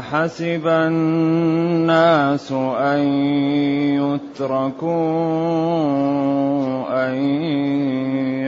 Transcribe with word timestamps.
أحسب 0.00 0.64
الناس 0.66 2.52
أن 2.92 3.00
يتركوا 4.00 4.88
أن 7.08 7.14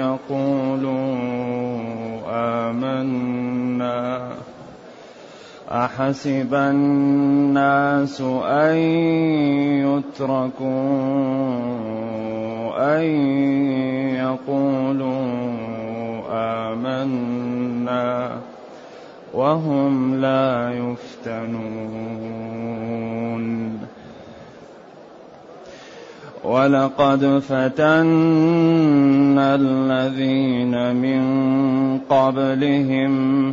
يقولوا 0.00 1.12
آمنا 2.32 4.28
أحسب 5.72 6.54
الناس 6.54 8.20
أن 8.44 8.76
يتركوا 9.84 10.72
أن 12.96 13.04
يقولوا 14.24 15.22
آمنا 16.32 18.32
وهم 19.34 20.20
لا 20.20 20.70
يفتنون. 20.70 22.12
ولقد 26.44 27.42
فتنا 27.48 28.02
الذين 29.54 30.96
من 30.96 31.22
قبلهم. 32.10 33.52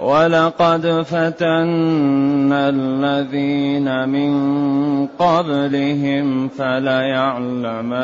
ولقد 0.00 1.02
فتنا 1.02 2.68
الذين 2.68 4.08
من 4.08 4.32
قبلهم. 5.06 6.48
فليعلمن 6.48 7.96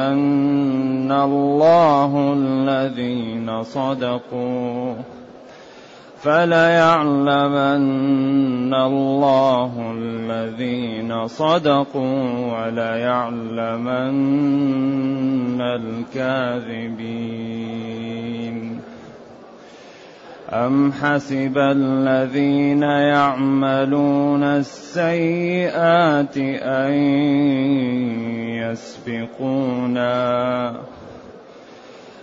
الله 1.12 2.34
الذين 2.36 3.62
صدقوا. 3.62 5.19
فليعلمن 6.22 7.80
الله 8.74 9.94
الذين 9.96 11.26
صدقوا 11.26 12.22
وليعلمن 12.52 14.20
الكاذبين. 15.60 17.40
أم 20.52 20.92
حسب 20.92 21.58
الذين 21.58 22.82
يعملون 22.82 24.42
السيئات 24.42 26.36
أن 26.36 26.92
يسبقونا؟ 29.08 30.74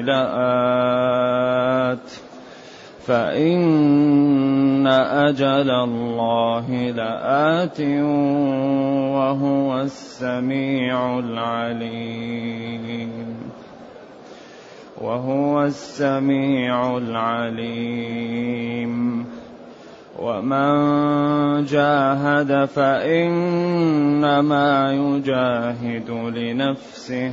لآت. 0.00 2.10
فإن 3.06 4.86
أجل 4.86 5.70
الله 5.70 6.70
لآت 6.70 7.80
وهو 9.14 9.80
السميع 9.80 11.18
العليم. 11.18 13.34
وهو 15.00 15.64
السميع 15.64 16.96
العليم. 16.96 19.26
ومن 20.18 20.74
جاهد 21.64 22.64
فإنما 22.64 24.92
يجاهد 24.92 26.10
لنفسه. 26.10 27.32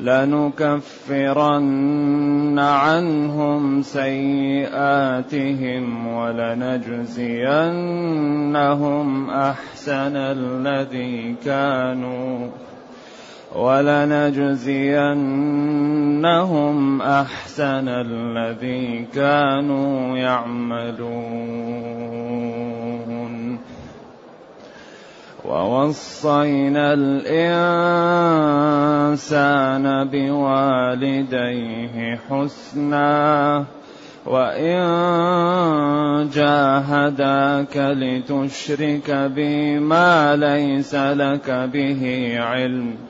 لنكفرن 0.00 1.60
عنهم 2.58 3.82
سيئاتهم 3.82 5.26
ولنجزينهم 6.06 7.50
أحسن 9.30 10.16
الذي 10.16 11.34
كانوا 11.44 12.48
ولنجزينهم 13.56 14.62
أحسن 17.02 17.88
الذي 17.88 19.06
كانوا 19.14 20.18
يعملون. 20.18 22.09
ووصينا 25.50 26.94
الإنسان 26.94 27.44
بوالديه 30.12 31.96
حسنا 32.28 33.64
وإن 34.26 34.80
جاهداك 36.34 37.76
لتشرك 37.76 39.10
بي 39.10 39.78
ما 39.78 40.36
ليس 40.36 40.94
لك 40.94 41.50
به 41.72 42.34
علم 42.40 43.09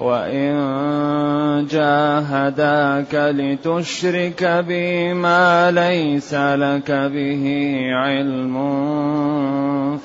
وإن 0.00 1.66
جاهداك 1.70 3.14
لتشرك 3.14 4.44
بي 4.66 5.14
ما 5.14 5.70
ليس 5.70 6.34
لك 6.34 6.90
به 6.90 7.44
علم 7.92 8.56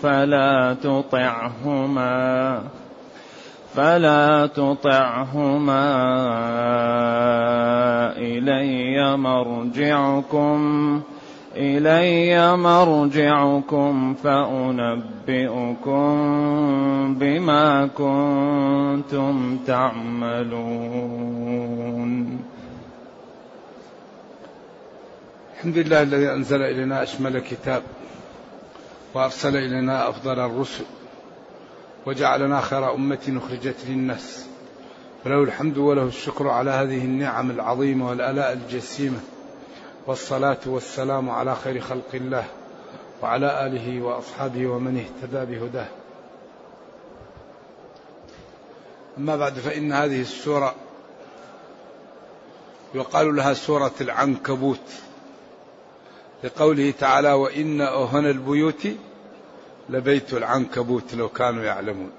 فلا 0.02 0.76
تطعهما 0.84 2.62
فلا 3.76 4.48
تطعهما 4.48 5.86
إلي 8.18 9.18
مرجعكم 9.18 11.02
إلي 11.58 12.58
مرجعكم 12.58 14.16
فأنبئكم 14.24 16.06
بما 17.20 17.88
كنتم 17.88 19.58
تعملون. 19.68 20.46
الحمد 25.56 25.78
لله 25.78 26.02
الذي 26.02 26.32
أنزل 26.32 26.62
إلينا 26.62 27.04
أشمل 27.04 27.40
كتاب 27.40 27.84
وأرسل 29.14 29.56
إلينا 29.58 30.10
أفضل 30.10 30.40
الرسل 30.40 30.84
وجعلنا 32.06 32.62
خير 32.62 32.94
أمة 32.94 33.40
أخرجت 33.46 33.86
للناس. 33.90 34.48
فله 35.24 35.44
الحمد 35.44 35.78
وله 35.78 36.04
الشكر 36.04 36.48
على 36.48 36.72
هذه 36.72 37.06
النعم 37.06 37.52
العظيمة 37.52 38.10
والآلاء 38.10 38.54
الجسيمة. 38.54 39.20
والصلاة 40.08 40.58
والسلام 40.66 41.30
على 41.30 41.56
خير 41.56 41.82
خلق 41.82 42.10
الله 42.14 42.46
وعلى 43.22 43.66
آله 43.66 44.02
وأصحابه 44.02 44.68
ومن 44.68 44.98
اهتدى 44.98 45.56
بهداه. 45.56 45.88
أما 49.18 49.36
بعد 49.36 49.54
فإن 49.54 49.92
هذه 49.92 50.22
السورة 50.22 50.76
يقال 52.94 53.36
لها 53.36 53.54
سورة 53.54 53.92
العنكبوت 54.02 54.92
لقوله 56.44 56.94
تعالى 57.00 57.34
وإن 57.34 57.82
أهن 57.82 58.26
البيوت 58.26 58.88
لبيت 59.90 60.34
العنكبوت 60.34 61.16
لو 61.16 61.30
كانوا 61.30 61.64
يعلمون. 61.64 62.12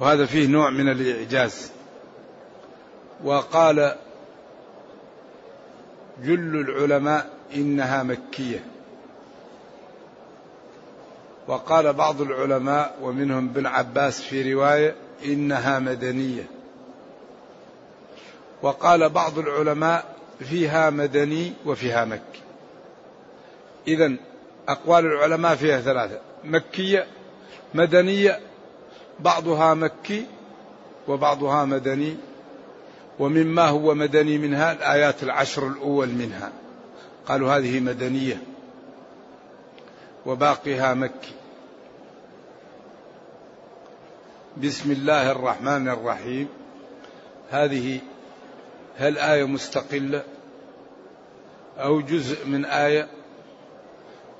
وهذا 0.00 0.26
فيه 0.26 0.46
نوع 0.46 0.70
من 0.70 0.88
الإعجاز. 0.88 1.70
وقال 3.24 3.96
جل 6.24 6.60
العلماء 6.60 7.30
إنها 7.54 8.02
مكية. 8.02 8.64
وقال 11.48 11.92
بعض 11.92 12.20
العلماء 12.20 12.96
ومنهم 13.02 13.48
بن 13.48 13.66
عباس 13.66 14.22
في 14.22 14.54
رواية 14.54 14.94
إنها 15.24 15.78
مدنية. 15.78 16.46
وقال 18.62 19.08
بعض 19.08 19.38
العلماء 19.38 20.16
فيها 20.38 20.90
مدني 20.90 21.52
وفيها 21.66 22.04
مكي. 22.04 22.40
إذا 23.88 24.12
أقوال 24.68 25.06
العلماء 25.06 25.54
فيها 25.54 25.80
ثلاثة. 25.80 26.20
مكية 26.44 27.06
مدنية 27.74 28.40
بعضها 29.20 29.74
مكي 29.74 30.26
وبعضها 31.08 31.64
مدني. 31.64 32.16
ومما 33.18 33.68
هو 33.68 33.94
مدني 33.94 34.38
منها 34.38 34.72
الآيات 34.72 35.22
العشر 35.22 35.68
الأول 35.68 36.08
منها. 36.08 36.52
قالوا 37.26 37.56
هذه 37.56 37.80
مدنية 37.80 38.42
وباقيها 40.26 40.94
مكي. 40.94 41.34
بسم 44.62 44.90
الله 44.92 45.30
الرحمن 45.32 45.88
الرحيم. 45.88 46.48
هذه 47.50 48.00
هل 48.98 49.18
آية 49.18 49.44
مستقلة 49.44 50.22
أو 51.78 52.00
جزء 52.00 52.46
من 52.46 52.64
آية 52.64 53.08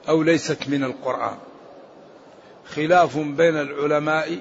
أو 0.08 0.22
ليست 0.22 0.68
من 0.68 0.84
القرآن؟ 0.84 1.36
خلاف 2.66 3.18
بين 3.18 3.56
العلماء. 3.56 4.40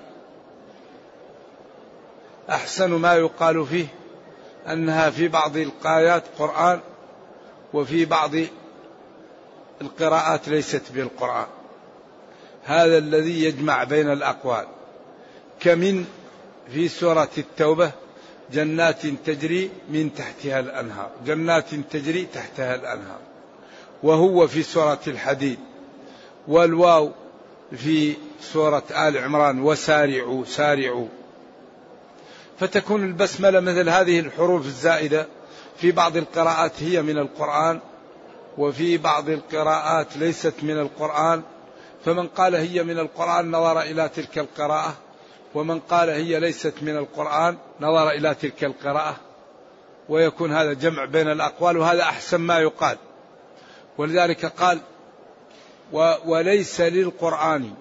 أحسن 2.49 2.91
ما 2.91 3.13
يقال 3.15 3.65
فيه 3.65 3.87
أنها 4.67 5.09
في 5.09 5.27
بعض 5.27 5.57
الآيات 5.57 6.23
قرآن 6.39 6.79
وفي 7.73 8.06
بعض 8.06 8.31
القراءات 9.81 10.47
ليست 10.47 10.83
بالقرآن. 10.94 11.47
هذا 12.63 12.97
الذي 12.97 13.44
يجمع 13.44 13.83
بين 13.83 14.12
الأقوال. 14.12 14.65
كمن 15.59 16.06
في 16.73 16.88
سورة 16.88 17.29
التوبة 17.38 17.91
جنات 18.53 19.07
تجري 19.25 19.69
من 19.89 20.13
تحتها 20.15 20.59
الأنهار. 20.59 21.09
جنات 21.25 21.75
تجري 21.91 22.27
تحتها 22.33 22.75
الأنهار. 22.75 23.19
وهو 24.03 24.47
في 24.47 24.63
سورة 24.63 25.01
الحديد. 25.07 25.59
والواو 26.47 27.11
في 27.77 28.13
سورة 28.41 28.83
آل 28.91 29.18
عمران. 29.18 29.61
وسارعوا 29.61 30.45
سارعوا. 30.45 31.07
فتكون 32.60 33.04
البسملة 33.04 33.60
مثل 33.60 33.90
هذه 33.90 34.19
الحروف 34.19 34.66
الزائدة. 34.66 35.28
في 35.78 35.92
بعض 35.92 36.18
القراءات 36.18 36.84
هي 36.84 37.02
من 37.02 37.18
القرآن 37.18 37.80
وفي 38.57 38.98
بعض 38.98 39.30
القراءات 39.30 40.18
ليست 40.18 40.54
من 40.63 40.80
القرآن. 40.80 41.42
فمن 42.06 42.28
قال 42.28 42.56
هي 42.56 42.84
من 42.84 43.00
القرآن 43.00 43.52
نظر 43.52 43.81
إلى 43.81 44.10
تلك 44.10 44.40
القراءة 44.40 44.94
ومن 45.56 45.80
قال 45.80 46.10
هي 46.10 46.40
ليست 46.40 46.74
من 46.81 46.98
القرآن 46.98 47.57
نظر 47.81 48.10
إلى 48.10 48.36
تلك 48.36 48.63
القراءة. 48.63 49.16
ويكون 50.10 50.54
هذا 50.54 50.74
جمع 50.74 51.06
بين 51.06 51.31
الأقوال 51.31 51.78
وهذا 51.78 52.04
أحسن 52.04 52.38
ما 52.38 52.60
يقال. 52.60 52.98
ولذلك 53.98 54.46
قال 54.46 54.80
و 55.94 56.13
وليس 56.25 56.81
للقرآن 56.81 57.74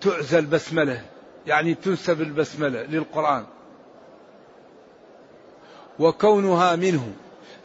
تعزى 0.00 0.38
البسملة. 0.38 1.02
يعني 1.46 1.74
تنسب 1.74 2.20
البسملة 2.20 2.82
للقرآن. 2.82 3.44
وكونها 5.98 6.76
منه 6.76 7.12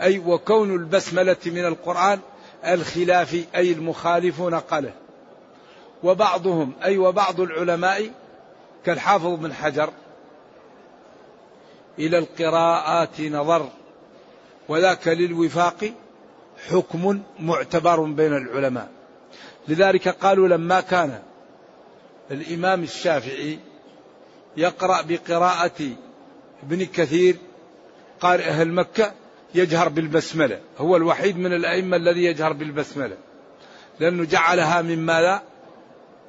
أي 0.01 0.19
وكون 0.19 0.75
البسملة 0.75 1.37
من 1.45 1.65
القرآن 1.65 2.19
الخلاف 2.67 3.45
أي 3.55 3.71
المخالف 3.71 4.41
نقله 4.41 4.93
وبعضهم 6.03 6.73
أي 6.83 6.97
وبعض 6.97 7.39
العلماء 7.39 8.11
كالحافظ 8.85 9.27
بن 9.27 9.53
حجر 9.53 9.89
إلى 11.99 12.17
القراءات 12.17 13.21
نظر 13.21 13.69
وذاك 14.69 15.07
للوفاق 15.07 15.93
حكم 16.69 17.21
معتبر 17.39 18.03
بين 18.03 18.33
العلماء. 18.33 18.89
لذلك 19.67 20.07
قالوا 20.07 20.47
لما 20.47 20.81
كان 20.81 21.19
الإمام 22.31 22.83
الشافعي 22.83 23.59
يقرأ 24.57 25.01
بقراءة 25.01 25.89
ابن 26.63 26.85
كثير 26.85 27.37
قارئ 28.19 28.43
أهل 28.43 28.71
مكة 28.71 29.11
يجهر 29.55 29.89
بالبسملة. 29.89 30.59
هو 30.77 30.95
الوحيد 30.95 31.37
من 31.37 31.53
الأئمة 31.53 31.97
الذي 31.97 32.23
يجهر 32.23 32.53
بالبسملة. 32.53 33.17
لأنه 33.99 34.23
جعلها 34.23 34.81
من 34.81 35.05
ماذا؟ 35.05 35.41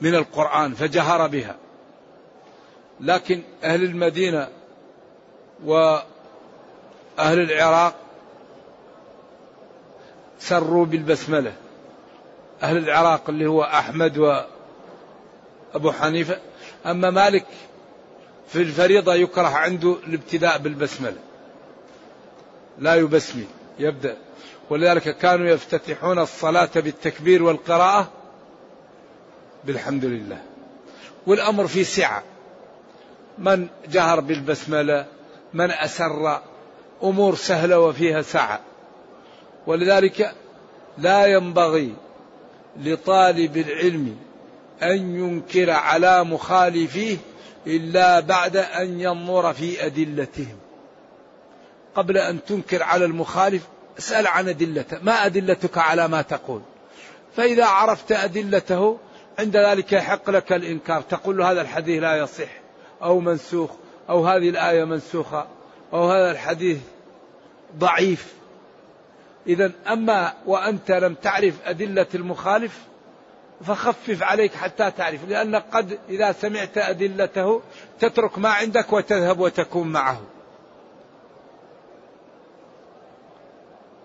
من 0.00 0.14
القرآن 0.14 0.74
فجهر 0.74 1.26
بها. 1.26 1.56
لكن 3.00 3.42
أهل 3.64 3.84
المدينة 3.84 4.48
وأهل 5.64 6.04
العراق 7.18 7.94
سروا 10.38 10.86
بالبسملة. 10.86 11.52
أهل 12.62 12.76
العراق 12.76 13.30
اللي 13.30 13.46
هو 13.46 13.62
أحمد 13.62 14.18
وأبو 14.18 15.92
حنيفة. 15.92 16.38
أما 16.86 17.10
مالك 17.10 17.46
في 18.48 18.62
الفريضة 18.62 19.14
يكره 19.14 19.48
عنده 19.48 19.96
الابتداء 20.06 20.58
بالبسملة. 20.58 21.16
لا 22.78 22.94
يبسمل 22.94 23.44
يبدأ. 23.78 24.16
ولذلك 24.70 25.18
كانوا 25.18 25.48
يفتتحون 25.48 26.18
الصلاة 26.18 26.70
بالتكبير 26.76 27.42
والقراءة 27.42 28.08
بالحمد 29.64 30.04
لله. 30.04 30.42
والأمر 31.26 31.66
في 31.66 31.84
سعة. 31.84 32.22
من 33.38 33.66
جهر 33.92 34.20
بالبسملة 34.20 35.06
من 35.54 35.70
أسر 35.70 36.40
أمور 37.02 37.34
سهلة 37.34 37.78
وفيها 37.78 38.22
سعة. 38.22 38.60
ولذلك 39.66 40.34
لا 40.98 41.26
ينبغي 41.26 41.94
لطالب 42.76 43.56
العلم 43.56 44.16
أن 44.82 45.16
ينكر 45.16 45.70
على 45.70 46.24
مخالفيه 46.24 47.16
إلا 47.66 48.20
بعد 48.20 48.56
أن 48.56 49.00
ينظر 49.00 49.52
في 49.52 49.86
أدلتهم. 49.86 50.63
قبل 51.94 52.18
أن 52.18 52.44
تنكر 52.44 52.82
على 52.82 53.04
المخالف 53.04 53.62
اسأل 53.98 54.26
عن 54.26 54.48
أدلته. 54.48 54.98
ما 55.02 55.26
أدلتك 55.26 55.78
على 55.78 56.08
ما 56.08 56.22
تقول؟ 56.22 56.62
فإذا 57.36 57.64
عرفت 57.64 58.12
أدلته 58.12 58.98
عند 59.38 59.56
ذلك 59.56 59.92
يحق 59.92 60.30
لك 60.30 60.52
الإنكار. 60.52 61.02
تقول 61.02 61.42
هذا 61.42 61.60
الحديث 61.60 62.02
لا 62.02 62.16
يصح 62.16 62.48
أو 63.02 63.20
منسوخ 63.20 63.70
أو 64.08 64.26
هذه 64.26 64.48
الآية 64.48 64.84
منسوخة 64.84 65.46
أو 65.92 66.10
هذا 66.10 66.30
الحديث 66.30 66.78
ضعيف. 67.78 68.34
إذا 69.46 69.72
أما 69.88 70.32
وأنت 70.46 70.90
لم 70.90 71.14
تعرف 71.14 71.54
أدلة 71.64 72.06
المخالف 72.14 72.78
فخفف 73.64 74.22
عليك 74.22 74.54
حتى 74.54 74.90
تعرف. 74.90 75.20
لأن 75.28 75.56
قد 75.56 75.98
إذا 76.08 76.32
سمعت 76.32 76.78
أدلته 76.78 77.62
تترك 78.00 78.38
ما 78.38 78.48
عندك 78.48 78.92
وتذهب 78.92 79.40
وتكون 79.40 79.88
معه. 79.88 80.20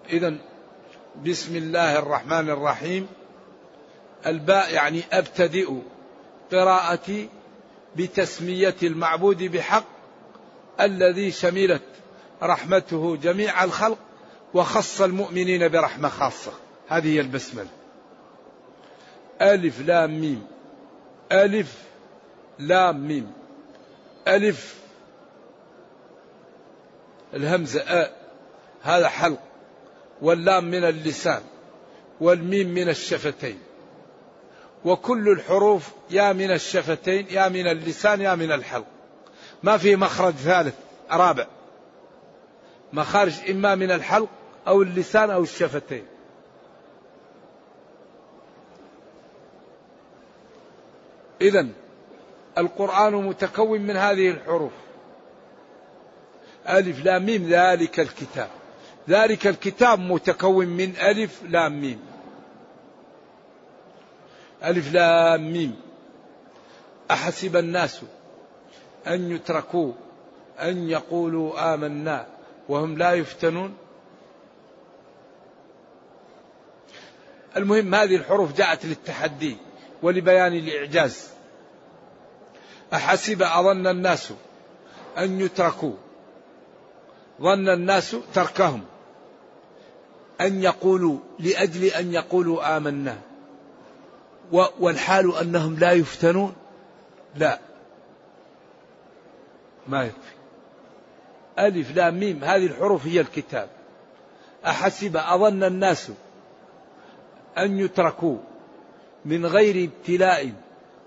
إذا 0.10 0.36
بسم 1.26 1.56
الله 1.56 2.00
الرحمن 2.00 2.50
الرحيم. 2.50 3.08
الباء 4.26 4.74
يعني 4.74 5.04
أبتدئ 5.12 5.74
قراءتي 6.52 7.30
بتسمية 7.96 8.76
المعبود 8.84 9.44
بحق 9.44 9.86
الذي 10.82 11.32
شملت 11.32 11.82
رحمته 12.44 13.16
جميع 13.16 13.64
الخلق 13.64 13.98
وخص 14.54 15.02
المؤمنين 15.02 15.68
برحمة 15.68 16.10
خاصة. 16.10 16.52
هذه 16.88 17.16
هي 17.16 17.22
البسملة. 17.22 17.68
ألف 19.42 19.80
لام 19.82 20.22
ميم. 20.22 20.48
ألف 21.32 21.78
لام 22.60 23.08
ميم. 23.08 23.32
ألف. 24.28 24.76
الهمزة 27.34 27.82
أ. 27.82 28.12
هذا 28.82 29.08
حلق. 29.08 29.49
واللام 30.22 30.66
من 30.66 30.84
اللسان 30.84 31.42
والميم 32.22 32.68
من 32.68 32.90
الشفتين 32.90 33.60
وكل 34.86 35.30
الحروف 35.30 35.92
يا 36.10 36.34
من 36.34 36.52
الشفتين 36.52 37.28
يا 37.30 37.50
من 37.50 37.68
اللسان 37.68 38.22
يا 38.22 38.36
من 38.36 38.52
الحلق. 38.52 38.86
ما 39.64 39.78
في 39.78 39.96
مخرج 39.96 40.34
ثالث 40.34 40.76
رابع. 41.12 41.48
مخارج 42.94 43.34
إما 43.50 43.76
من 43.76 43.92
الحلق 43.92 44.30
أو 44.68 44.82
اللسان 44.82 45.30
أو 45.30 45.44
الشفتين. 45.44 46.06
إذا 51.42 51.68
القرآن 52.58 53.14
متكون 53.14 53.82
من 53.82 53.98
هذه 53.98 54.30
الحروف. 54.30 54.72
ألف 56.70 57.06
لام 57.06 57.26
ميم 57.26 57.50
ذلك 57.50 58.00
الكتاب. 58.00 58.50
ذلك 59.10 59.48
الكتاب 59.48 60.00
متكون 60.00 60.68
من 60.68 60.96
ألف 60.96 61.44
لام 61.50 61.82
ميم. 61.82 62.00
ألف 64.64 64.94
لام 64.94 65.54
ميم. 65.54 65.76
أحسب 67.12 67.56
الناس 67.56 68.02
أن 69.08 69.32
يتركوا 69.32 69.94
أن 70.60 70.90
يقولوا 70.90 71.74
آمنا 71.74 72.28
وهم 72.70 72.98
لا 72.98 73.14
يفتنون؟ 73.14 73.78
المهم 77.58 77.96
هذه 77.96 78.16
الحروف 78.16 78.58
جاءت 78.58 78.86
للتحدي 78.86 79.58
ولبيان 80.02 80.54
الإعجاز. 80.54 81.30
أحسب 82.94 83.42
أظن 83.42 83.88
الناس 83.88 84.34
أن 85.18 85.42
يتركوا. 85.42 85.94
ظن 87.40 87.70
الناس 87.70 88.16
تركهم. 88.34 88.82
أن 90.42 90.64
يقولوا 90.64 91.18
لأجل 91.40 91.84
أن 91.84 92.14
يقولوا 92.14 92.78
آمنا. 92.78 93.18
والحال 94.80 95.36
أنهم 95.36 95.80
لا 95.80 95.92
يفتنون. 95.92 96.56
لا. 97.36 97.60
ما 99.88 100.04
يكفي. 100.04 100.36
ألف 101.60 101.96
لام 101.96 102.20
ميم. 102.20 102.44
هذه 102.44 102.66
الحروف 102.66 103.06
هي 103.08 103.22
الكتاب. 103.22 103.70
أحسب 104.66 105.18
أظن 105.18 105.64
الناس 105.64 106.12
أن 107.58 107.80
يتركوا 107.80 108.38
من 109.26 109.46
غير 109.46 109.90
ابتلاء 109.90 110.52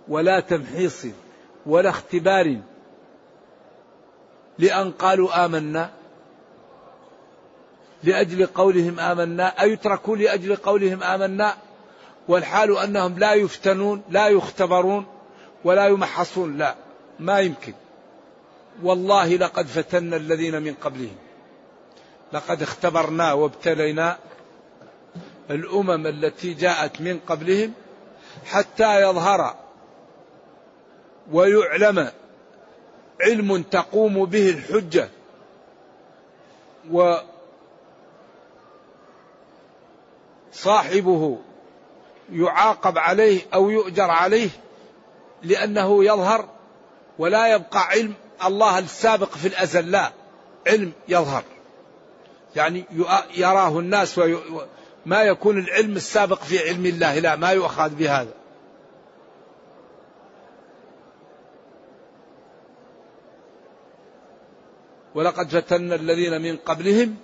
ولا 0.09 0.41
تمحيص 0.41 1.07
ولا 1.67 1.91
اختبار 1.91 2.59
لأن 4.59 4.91
قالوا 4.91 5.45
آمنا. 5.45 6.02
لأجل 8.05 8.47
قولهم 8.47 9.01
آمنا 9.01 9.63
أيتركوا 9.63 10.17
لأجل 10.17 10.57
قولهم 10.57 11.03
آمنا. 11.03 11.57
والحال 12.29 12.79
أنهم 12.79 13.19
لا 13.19 13.35
يفتنون 13.35 14.03
لا 14.11 14.29
يختبرون 14.29 15.07
ولا 15.65 15.87
يمحصون 15.87 16.59
لا 16.59 16.75
ما 17.21 17.41
يمكن. 17.41 17.75
والله 18.83 19.37
لقد 19.37 19.67
فتنا 19.67 20.17
الذين 20.17 20.63
من 20.63 20.75
قبلهم. 20.75 21.17
لقد 22.33 22.63
اختبرنا 22.63 23.33
وابتلينا 23.33 24.19
الأمم 25.51 26.07
التي 26.07 26.55
جاءت 26.55 27.01
من 27.01 27.21
قبلهم 27.29 27.73
حتى 28.47 29.01
يظهر 29.03 29.57
ويعلم 31.33 32.11
علم 33.21 33.63
تقوم 33.63 34.25
به 34.25 34.51
الحجة. 34.51 35.09
وصاحبه 40.53 41.39
يعاقب 42.33 42.99
عليه 42.99 43.41
أو 43.55 43.71
يؤجر 43.71 44.11
عليه 44.11 44.49
لأنه 45.43 46.05
يظهر 46.05 46.49
ولا 47.19 47.55
يبقى 47.55 47.81
علم 47.81 48.15
الله 48.45 48.79
السابق 48.79 49.31
في 49.31 49.49
الأزل 49.49 49.91
لا 49.91 50.13
علم 50.67 50.93
يظهر. 51.09 51.43
يعني 52.57 52.85
يراه 53.37 53.79
الناس 53.79 54.21
ما 55.07 55.23
يكون 55.23 55.59
العلم 55.59 55.97
السابق 55.97 56.43
في 56.43 56.69
علم 56.69 56.87
الله 56.87 57.19
لا 57.19 57.37
ما 57.37 57.51
يؤخذ 57.51 57.91
بهذا. 57.91 58.35
ولقد 65.15 65.49
فتنا 65.49 65.95
الذين 65.95 66.43
من 66.43 66.57
قبلهم 66.57 67.17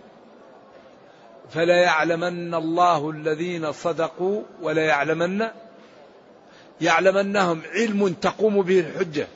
فلا 1.51 1.83
يعلمن 1.83 2.55
الله 2.55 3.11
الذين 3.11 3.73
صدقوا 3.73 4.43
ولا 4.63 4.85
يعلمن 4.85 5.49
يعلمنهم 6.81 7.63
علم 7.75 8.09
تقوم 8.09 8.63
به 8.63 8.81
الحجة. 8.81 9.29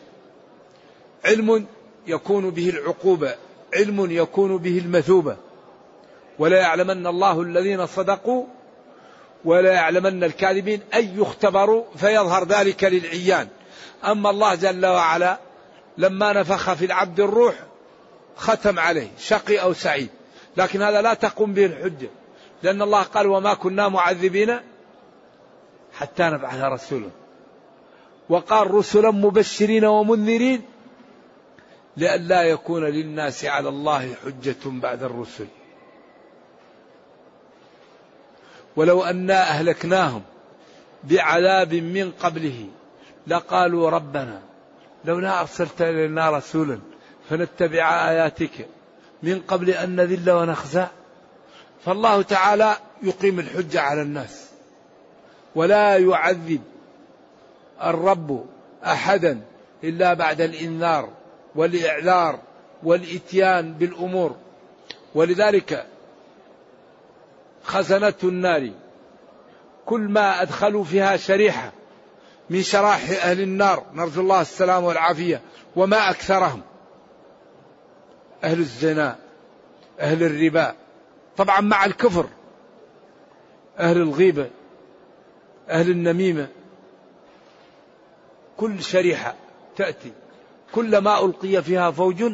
علم 1.24 1.66
يكون 2.06 2.50
به 2.50 2.68
العقوبة 2.70 3.34
علم 3.74 4.10
يكون 4.10 4.56
به 4.56 4.78
المثوبة. 4.78 5.36
ولا 6.38 6.60
يعلمن 6.60 7.06
الله 7.06 7.42
الذين 7.42 7.86
صدقوا 7.86 8.46
ولا 9.44 9.72
يعلمن 9.72 10.24
الكاذبين 10.24 10.80
أن 10.94 11.20
يختبروا 11.20 11.84
فيظهر 11.96 12.44
ذلك 12.44 12.84
للعيان. 12.84 13.48
أما 14.04 14.30
الله 14.30 14.54
جل 14.54 14.86
وعلا 14.86 15.38
لما 15.98 16.32
نفخ 16.32 16.72
في 16.72 16.84
العبد 16.84 17.20
الروح 17.20 17.54
ختم 18.36 18.78
عليه 18.78 19.08
شقي 19.18 19.56
أو 19.56 19.72
سعيد. 19.72 20.08
لكن 20.56 20.82
هذا 20.82 21.02
لا 21.02 21.14
تقوم 21.14 21.52
به 21.52 21.66
الحجة. 21.66 22.08
لأن 22.62 22.82
الله 22.82 23.02
قال 23.02 23.26
وما 23.26 23.54
كنا 23.54 23.88
معذبين 23.88 24.58
حتى 25.92 26.22
نبعث 26.22 26.60
رسولا. 26.60 27.08
وقال 28.28 28.70
رسلا 28.70 29.10
مبشرين 29.10 29.84
ومنذرين 29.84 30.62
لئلا 31.96 32.42
يكون 32.42 32.84
للناس 32.84 33.44
على 33.44 33.68
الله 33.68 34.14
حجة 34.14 34.58
بعد 34.66 35.02
الرسل. 35.02 35.46
ولو 38.76 39.04
أنا 39.04 39.40
أهلكناهم 39.40 40.22
بعذاب 41.04 41.74
من 41.74 42.10
قبله 42.10 42.66
لقالوا 43.26 43.90
ربنا 43.90 44.42
لولا 45.04 45.40
أرسلت 45.40 45.82
إلينا 45.82 46.30
رسولا 46.30 46.80
فنتبع 47.30 48.08
آياتك. 48.10 48.68
من 49.22 49.40
قبل 49.40 49.70
أن 49.70 49.96
نذل 49.96 50.30
ونخزى. 50.30 50.86
فالله 51.84 52.22
تعالى 52.22 52.76
يقيم 53.02 53.38
الحجة 53.38 53.80
على 53.80 54.02
الناس. 54.02 54.46
ولا 55.54 55.96
يعذب 55.96 56.62
الرب 57.82 58.46
أحدا 58.84 59.40
إلا 59.84 60.14
بعد 60.14 60.40
الإنذار 60.40 61.08
والإعذار 61.54 62.38
والإتيان 62.82 63.72
بالأمور. 63.72 64.36
ولذلك 65.14 65.86
خزنة 67.64 68.14
النار 68.24 68.70
كل 69.86 70.00
ما 70.00 70.42
أدخلوا 70.42 70.84
فيها 70.84 71.16
شريحة 71.16 71.72
من 72.50 72.62
شرائح 72.62 73.24
أهل 73.24 73.40
النار. 73.40 73.84
نرجو 73.94 74.20
الله 74.20 74.40
السلام 74.40 74.84
والعافية. 74.84 75.40
وما 75.76 76.10
أكثرهم. 76.10 76.62
أهل 78.44 78.58
الزنا 78.58 79.18
أهل 80.00 80.22
الربا 80.22 80.74
طبعا 81.36 81.60
مع 81.60 81.84
الكفر 81.84 82.26
أهل 83.78 83.96
الغيبة 83.96 84.50
أهل 85.68 85.90
النميمة. 85.90 86.48
كل 88.56 88.82
شريحة 88.82 89.34
تأتي. 89.76 90.12
كلما 90.72 91.24
ألقي 91.24 91.62
فيها 91.62 91.90
فوج 91.90 92.32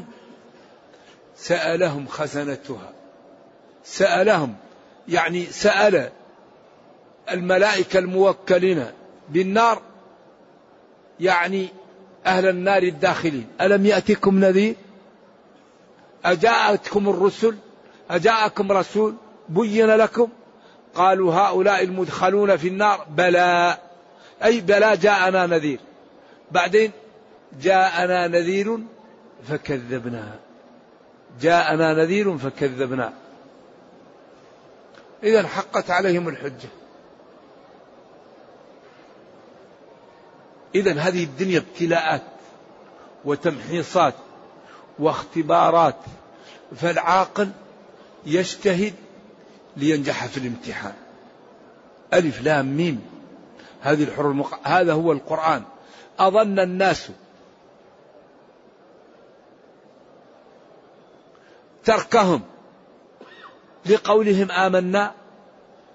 سألهم 1.37 2.07
خزنتها. 2.07 2.93
سألهم 3.85 4.55
يعني 5.09 5.45
سأل 5.45 6.11
الملائكة 7.31 7.99
الموكلين 7.99 8.87
بالنار 9.29 9.83
يعني 11.21 11.69
أهل 12.27 12.49
النار 12.49 12.83
الداخلين. 12.83 13.47
ألم 13.61 13.87
يأتكم 13.87 14.41
نذير؟ 14.41 14.75
أجاءتكم 16.25 17.09
الرسل 17.09 17.57
أجاءكم 18.11 18.73
رسول 18.73 19.15
بين 19.49 19.87
لكم 19.87 20.29
قالوا 20.95 21.35
هؤلاء 21.35 21.85
المدخلون 21.85 22.57
في 22.57 22.69
النار 22.69 23.07
بلى 23.11 23.79
أي 24.45 24.61
بلى 24.61 24.97
جاءنا 24.97 25.47
نذير. 25.47 25.81
بعدين 26.51 26.91
جاءنا 27.63 28.29
نذير 28.29 28.79
فكذبنا 29.49 30.39
جاءنا 31.41 31.95
نذير 31.95 32.39
فكذبنا. 32.39 33.13
إذا 35.23 35.47
حقت 35.47 35.91
عليهم 35.91 36.29
الحجة. 36.29 36.69
إذا 40.75 40.93
هذه 40.93 41.25
الدنيا 41.25 41.59
ابتلاءات 41.59 42.23
وتمحيصات. 43.25 44.15
واختبارات 44.99 45.97
فالعاقل 46.77 47.51
يجتهد 48.27 48.95
لينجح 49.77 50.27
في 50.27 50.37
الامتحان. 50.39 50.95
ألف 52.15 52.43
لام 52.43 52.77
ميم. 52.77 53.01
هذه 53.81 54.05
الحروف 54.05 54.33
المق... 54.33 54.69
هذا 54.69 54.93
هو 54.93 55.13
القرآن. 55.13 55.63
أظن 56.19 56.59
الناس 56.59 57.11
تركهم 61.85 62.43
لقولهم 63.87 64.51
آمنا. 64.51 65.15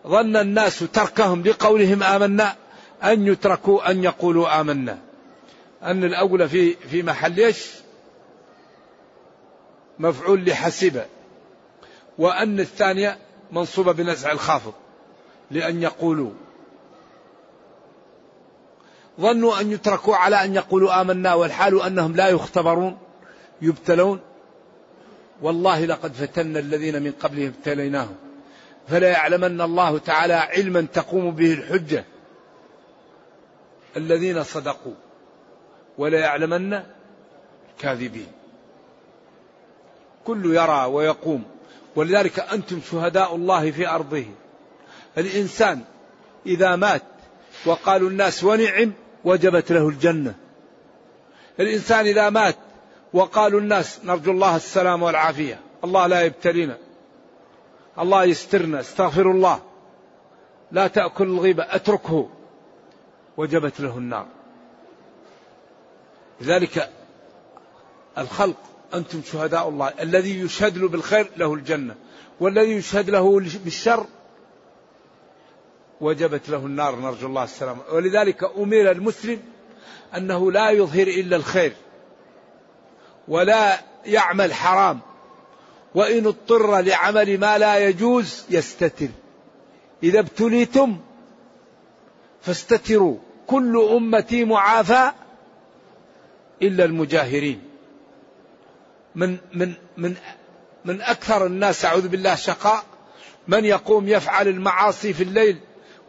ظن 0.07 0.38
الناس 0.38 0.79
تركهم 0.79 1.43
لقولهم 1.43 2.03
آمنا. 2.03 2.55
أن 3.03 3.27
يتركوا 3.27 3.91
أن 3.91 4.03
يقولوا 4.03 4.62
آمنا. 4.62 4.98
أن 5.83 6.03
الأول 6.03 6.50
في 6.50 6.74
في 6.74 7.03
محل 7.03 7.39
إيش؟ 7.39 7.82
مفعول 10.00 10.45
لحسب 10.45 11.01
وأن 12.17 12.59
الثانية 12.59 13.17
منصوبة 13.51 13.91
بنزع 13.91 14.31
الخافض 14.31 14.73
لأن 15.51 15.83
يقولوا. 15.83 16.31
ظنوا 19.19 19.62
أن 19.62 19.71
يتركوا 19.71 20.15
على 20.15 20.43
أن 20.43 20.55
يقولوا 20.55 21.01
آمنا 21.01 21.33
والحال 21.33 21.81
أنهم 21.81 22.15
لا 22.15 22.27
يختبرون 22.27 22.97
يبتلون. 23.62 24.19
والله 25.41 25.85
لقد 25.85 26.13
فتنا 26.13 26.59
الذين 26.59 27.03
من 27.03 27.12
قبلهم 27.12 27.53
ابتليناهم 27.57 28.15
فلا 28.88 29.09
يعلمن 29.09 29.62
الله 29.62 29.97
تعالى 29.97 30.33
علما 30.33 30.81
تقوم 30.81 31.31
به 31.31 31.53
الحجة. 31.53 32.05
الذين 33.97 34.43
صدقوا 34.43 34.95
ولا 35.97 36.19
يعلمن 36.19 36.83
الكاذبين. 37.69 38.42
كل 40.25 40.55
يرى 40.55 40.85
ويقوم. 40.85 41.43
ولذلك 41.95 42.39
أنتم 42.39 42.81
شهداء 42.91 43.35
الله 43.35 43.71
في 43.71 43.87
أرضه. 43.87 44.25
الإنسان 45.17 45.81
إذا 46.45 46.75
مات 46.75 47.01
وقالوا 47.65 48.09
الناس 48.09 48.43
ونعم 48.43 48.91
وجبت 49.23 49.71
له 49.71 49.89
الجنة. 49.89 50.35
الإنسان 51.59 52.05
إذا 52.05 52.29
مات 52.29 52.55
وقالوا 53.13 53.59
الناس 53.59 53.99
نرجو 54.05 54.31
الله 54.31 54.55
السلام 54.55 55.03
والعافية. 55.03 55.59
الله 55.83 56.07
لا 56.07 56.21
يبتلينا. 56.21 56.77
الله 57.99 58.23
يسترنا. 58.23 58.79
استغفر 58.79 59.31
الله. 59.31 59.59
لا 60.71 60.87
تأكل 60.87 61.23
الغيبة 61.23 61.63
أتركه. 61.69 62.29
وجبت 63.37 63.79
له 63.79 63.97
النار. 63.97 64.25
لذلك 66.41 66.89
الخلق 68.17 68.57
أنتم 68.93 69.21
شهداء 69.31 69.69
الله. 69.69 69.93
الذي 70.00 70.39
يشهد 70.39 70.77
له 70.77 70.88
بالخير 70.88 71.29
له 71.38 71.53
الجنة 71.53 71.95
والذي 72.39 72.71
يشهد 72.71 73.09
له 73.09 73.39
بالشر 73.39 74.05
وجبت 76.01 76.50
له 76.50 76.65
النار 76.65 76.95
نرجو 76.95 77.27
الله 77.27 77.43
السلامة. 77.43 77.81
ولذلك 77.91 78.43
أمر 78.43 78.91
المسلم 78.91 79.39
أنه 80.17 80.51
لا 80.51 80.69
يظهر 80.69 81.07
إلا 81.07 81.35
الخير 81.35 81.73
ولا 83.27 83.79
يعمل 84.05 84.53
حرام 84.53 85.00
وإن 85.95 86.27
اضطر 86.27 86.79
لعمل 86.81 87.39
ما 87.39 87.57
لا 87.57 87.77
يجوز 87.77 88.45
يستتر. 88.50 89.09
إذا 90.03 90.19
ابتليتم 90.19 90.97
فاستتروا. 92.41 93.17
كل 93.47 93.77
أمتي 93.91 94.45
معافى 94.45 95.12
إلا 96.62 96.85
المجاهرين. 96.85 97.62
من 99.15 99.38
من 99.53 99.74
من 99.98 100.15
من 100.86 101.01
أكثر 101.01 101.46
الناس 101.46 101.86
أعوذ 101.86 102.08
بالله 102.08 102.36
شقاء. 102.36 102.84
من 103.48 103.65
يقوم 103.65 104.08
يفعل 104.08 104.48
المعاصي 104.48 105.13
في 105.13 105.24
الليل 105.24 105.60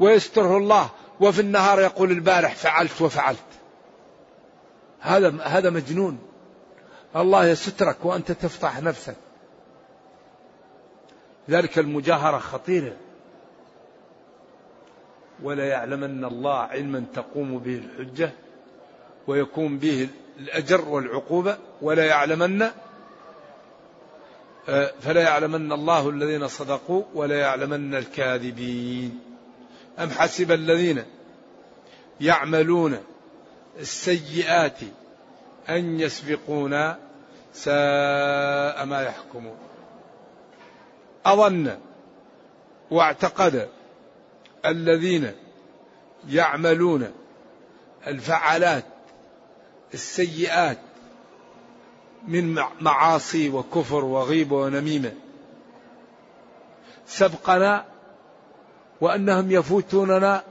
ويستره 0.00 0.56
الله 0.56 0.90
وفي 1.20 1.40
النهار 1.40 1.80
يقول 1.80 2.10
البارح 2.10 2.54
فعلت 2.54 3.02
وفعلت. 3.02 3.38
هذا 5.00 5.42
هذا 5.42 5.70
مجنون. 5.70 6.18
الله 7.16 7.46
يسترك 7.46 8.04
وأنت 8.04 8.32
تفضح 8.32 8.80
نفسك. 8.80 9.16
ذلك 11.50 11.78
المجاهرة 11.78 12.38
خطيرة. 12.38 12.96
ولا 15.42 15.68
يعلمن 15.68 16.24
الله 16.24 16.58
علما 16.58 17.04
تقوم 17.14 17.58
به 17.58 17.74
الحجة 17.74 18.32
ويكون 19.26 19.78
به 19.78 20.08
الأجر 20.38 20.88
والعقوبة 20.88 21.58
ولا 21.82 22.04
يعلمن 22.04 22.70
فلا 25.00 25.22
يعلمن 25.22 25.72
الله 25.72 26.08
الذين 26.08 26.48
صدقوا 26.48 27.02
ولا 27.14 27.38
يعلمن 27.38 27.94
الكاذبين. 27.94 29.20
أم 29.98 30.10
حسب 30.10 30.52
الذين 30.52 31.04
يعملون 32.20 32.98
السيئات 33.80 34.78
أن 35.68 36.00
يسبقونا 36.00 36.98
ساء 37.52 38.84
ما 38.84 39.02
يحكمون. 39.02 39.56
أظن 41.26 41.78
واعتقد 42.90 43.68
الذين 44.66 45.32
يعملون 46.28 47.12
الفعالات 48.06 48.84
السيئات 49.94 50.78
من 52.28 52.62
معاصي 52.80 53.48
وكفر 53.50 54.04
وغيبة 54.04 54.56
ونميمة. 54.56 55.12
سبقنا 57.06 57.84
وأنهم 59.00 59.50
يفوتوننا 59.50 60.42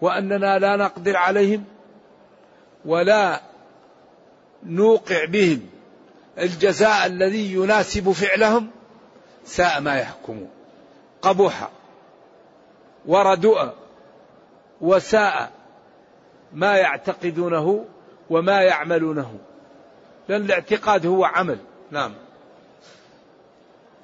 وأننا 0.00 0.58
لا 0.58 0.76
نقدر 0.76 1.16
عليهم 1.16 1.64
ولا 2.84 3.40
نوقع 4.62 5.24
بهم. 5.24 5.60
الجزاء 6.38 7.06
الذي 7.06 7.52
يناسب 7.52 8.12
فعلهم 8.12 8.70
ساء 9.44 9.80
ما 9.80 9.96
يحكمون. 9.96 10.50
قبح 11.22 11.68
وردؤ 13.06 13.68
وساء 14.80 15.50
ما 16.52 16.76
يعتقدونه 16.76 17.84
وما 18.30 18.62
يعملونه. 18.62 19.38
لأن 20.30 20.42
الاعتقاد 20.44 21.06
هو 21.06 21.24
عمل. 21.24 21.58
نعم. 21.90 22.14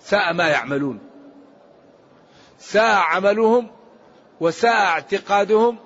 ساء 0.00 0.32
ما 0.32 0.48
يعملون. 0.48 0.98
ساء 2.58 2.96
عملهم 2.96 3.70
وساء 4.40 4.86
اعتقادهم 4.86 5.78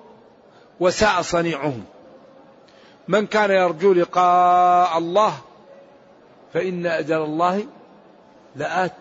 وساء 0.79 1.21
صنيعهم. 1.21 1.85
من 3.07 3.27
كان 3.27 3.51
يرجو 3.51 3.93
لقاء 3.93 4.97
الله 4.97 5.33
فإن 6.53 6.85
أجل 6.85 7.21
الله 7.21 7.67
لآت 8.55 8.97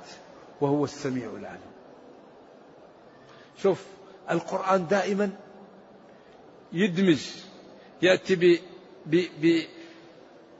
وهو 0.61 0.85
السميع 0.85 1.31
العليم. 1.31 1.71
شوف 3.63 3.85
القرآن 4.31 4.87
دائما 4.87 5.31
يدمج 6.73 7.27
يأتي 8.03 8.61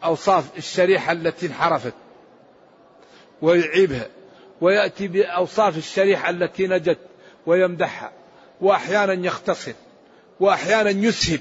بأوصاف 0.01 0.59
الشريحة 0.59 1.13
التي 1.13 1.47
انحرفت 1.47 1.95
ويعيبها 3.43 4.09
ويأتي 4.61 5.09
بأوصاف 5.09 5.77
الشريحة 5.77 6.31
التي 6.31 6.67
نجت 6.67 6.99
ويمدحها 7.47 8.13
وأحيانا 8.61 9.27
يختصر 9.27 9.73
وأحيانا 10.41 10.91
يسهب 10.91 11.41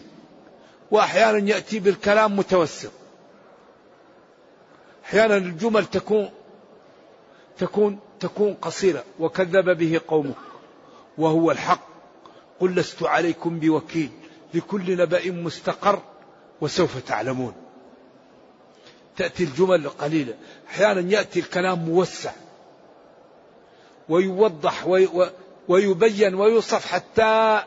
وأحيانا 0.92 1.50
يأتي 1.50 1.80
بالكلام 1.80 2.36
متوسط. 2.36 2.92
أحيانا 5.06 5.38
الجمل 5.38 5.86
تكون 5.86 6.30
تكون 7.58 8.00
تكون 8.20 8.54
قصيرة 8.54 9.04
وكذب 9.20 9.78
به 9.78 10.02
قومك 10.08 10.36
وهو 11.18 11.52
الحق. 11.52 11.90
قل 12.60 12.76
لست 12.76 13.04
عليكم 13.04 13.60
بوكيل 13.60 14.10
لكل 14.54 14.98
نبأ 14.98 15.32
مستقر 15.32 16.02
وسوف 16.62 16.98
تعلمون. 16.98 17.69
تأتي 19.20 19.44
الجمل 19.44 19.90
قليلة 19.90 20.34
أحيانا 20.70 21.12
يأتي 21.12 21.40
الكلام 21.40 21.80
موسع 21.80 22.32
ويوضح 24.10 24.88
ويبين 25.68 26.36
ويوصف 26.36 26.86
حتى 26.86 27.64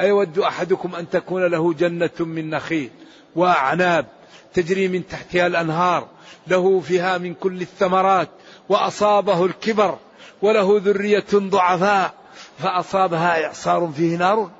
أيود 0.00 0.38
أحدكم 0.38 0.94
أن 0.94 1.10
تكون 1.10 1.46
له 1.46 1.72
جنة 1.72 2.10
من 2.20 2.50
نخيل 2.50 2.90
وأعناب 3.36 4.06
تجري 4.54 4.88
من 4.88 5.06
تحتها 5.06 5.46
الأنهار. 5.46 6.08
له 6.46 6.80
فيها 6.80 7.18
من 7.18 7.34
كل 7.34 7.60
الثمرات 7.60 8.28
وأصابه 8.68 9.44
الكبر 9.44 9.98
وله 10.42 10.80
ذرية 10.84 11.26
ضعفاء 11.34 12.14
فأصابها 12.58 13.44
إعصار 13.44 13.92
فيه 13.96 14.16
نار. 14.16 14.50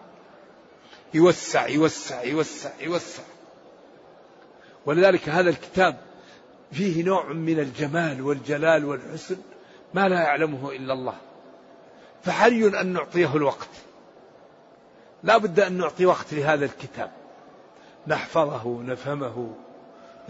يوسع 1.14 1.68
يوسع 1.68 2.24
يوسع 2.24 2.70
يوسع. 2.80 3.22
ولذلك 4.88 5.28
هذا 5.28 5.50
الكتاب 5.50 5.96
فيه 6.72 7.04
نوع 7.04 7.32
من 7.32 7.58
الجمال 7.58 8.22
والجلال 8.22 8.84
والحسن 8.84 9.36
ما 9.94 10.08
لا 10.08 10.20
يعلمه 10.20 10.70
إلا 10.70 10.92
الله. 10.92 11.14
فحري 12.22 12.80
أن 12.80 12.86
نعطيه 12.92 13.36
الوقت. 13.36 13.68
لا 15.22 15.38
بد 15.38 15.60
أن 15.60 15.72
نعطي 15.72 16.06
وقت 16.06 16.32
لهذا 16.32 16.64
الكتاب. 16.64 17.10
نحفظه 18.06 18.82
نفهمه 18.82 19.54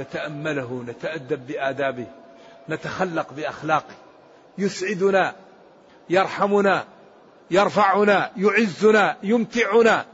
نتأمله 0.00 0.84
نتأدب 0.88 1.46
بآدابه 1.46 2.06
نتخلق 2.68 3.32
بأخلاقه. 3.32 3.94
يسعدنا 4.58 5.34
يرحمنا 6.10 6.84
يرفعنا 7.50 8.30
يعزنا 8.36 9.16
يمتعنا. 9.22 10.06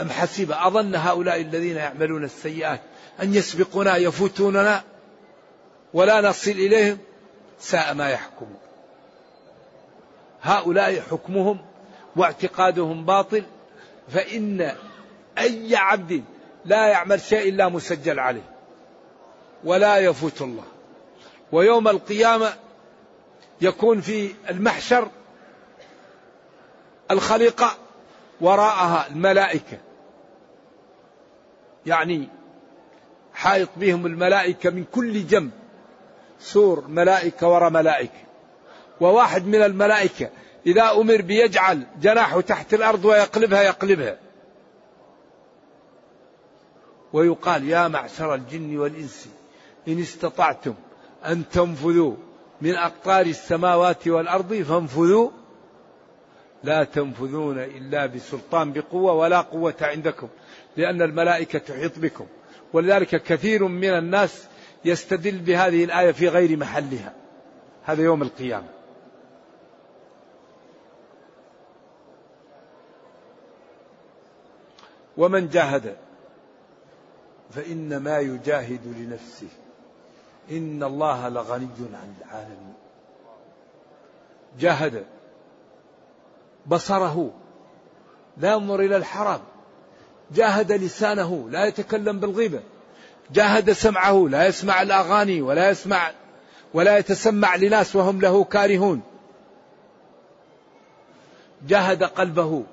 أم 0.00 0.10
حسب 0.10 0.52
أظن 0.52 0.94
هؤلاء 0.94 1.40
الذين 1.40 1.76
يعملون 1.76 2.24
السيئات 2.24 2.80
أن 3.22 3.34
يسبقونا 3.34 3.96
يفوتوننا 3.96 4.82
ولا 5.94 6.20
نصل 6.20 6.50
إليهم 6.50 6.98
ساء 7.60 7.94
ما 7.94 8.10
يحكمون. 8.10 8.58
هؤلاء 10.42 11.00
حكمهم 11.10 11.58
واعتقادهم 12.16 13.04
باطل 13.04 13.44
فإن 14.08 14.72
أي 15.38 15.76
عبد 15.76 16.24
لا 16.64 16.86
يعمل 16.86 17.20
شيء 17.20 17.48
إلا 17.48 17.68
مسجل 17.68 18.20
عليه 18.20 18.50
ولا 19.64 19.98
يفوت 19.98 20.42
الله. 20.42 20.64
ويوم 21.52 21.88
القيامة 21.88 22.52
يكون 23.60 24.00
في 24.00 24.34
المحشر 24.50 25.08
الخليقة 27.10 27.76
وراءها 28.40 29.06
الملائكة. 29.10 29.78
يعني 31.86 32.28
حائط 33.34 33.68
بهم 33.76 34.06
الملائكة 34.06 34.70
من 34.70 34.84
كل 34.84 35.26
جنب. 35.26 35.50
سور 36.40 36.86
ملائكة 36.88 37.48
وراء 37.48 37.70
ملائكة. 37.70 38.20
وواحد 39.00 39.46
من 39.46 39.62
الملائكة 39.62 40.30
إذا 40.66 40.90
أمر 40.90 41.22
بيجعل 41.22 41.86
جناحه 42.00 42.40
تحت 42.40 42.74
الأرض 42.74 43.04
ويقلبها 43.04 43.62
يقلبها. 43.62 44.18
ويقال 47.12 47.68
يا 47.68 47.88
معشر 47.88 48.34
الجن 48.34 48.78
والإنس 48.78 49.28
إن 49.88 50.00
استطعتم 50.00 50.74
أن 51.26 51.48
تنفذوا 51.48 52.14
من 52.60 52.74
أقطار 52.74 53.26
السماوات 53.26 54.08
والأرض 54.08 54.54
فانفذوا. 54.54 55.30
لا 56.64 56.84
تنفذون 56.84 57.58
إلا 57.58 58.06
بسلطان 58.06 58.72
بقوة 58.72 59.12
ولا 59.12 59.40
قوة 59.40 59.74
عندكم. 59.80 60.28
لأن 60.78 61.02
الملائكة 61.02 61.58
تحيط 61.58 61.98
بكم. 61.98 62.26
ولذلك 62.72 63.22
كثير 63.22 63.64
من 63.64 63.88
الناس 63.88 64.46
يستدل 64.84 65.38
بهذه 65.38 65.84
الآية 65.84 66.12
في 66.12 66.28
غير 66.28 66.56
محلها. 66.56 67.14
هذا 67.84 68.02
يوم 68.02 68.22
القيامة. 68.22 68.68
ومن 75.16 75.48
جاهد 75.48 75.96
فإنما 77.50 78.18
يجاهد 78.18 78.80
لنفسه. 78.86 79.48
إن 80.50 80.82
الله 80.82 81.28
لغني 81.28 81.68
عن 81.80 82.14
العالمين. 82.20 82.74
جاهد 84.58 85.06
بصره. 86.66 87.30
لا 88.36 88.52
ينظر 88.52 88.80
إلى 88.80 88.96
الحرام. 88.96 89.40
جاهد 90.34 90.72
لسانه 90.72 91.48
لا 91.50 91.64
يتكلم 91.64 92.20
بالغيبة 92.20 92.60
جاهد 93.32 93.72
سمعه 93.72 94.28
لا 94.30 94.46
يسمع 94.46 94.82
الأغاني 94.82 95.42
ولا 95.42 95.70
يسمع 95.70 96.10
ولا 96.74 96.98
يتسمع 96.98 97.56
لناس 97.56 97.96
وهم 97.96 98.20
له 98.20 98.44
كارهون. 98.44 99.02
جاهد 101.68 102.02
قلبه 102.04 102.64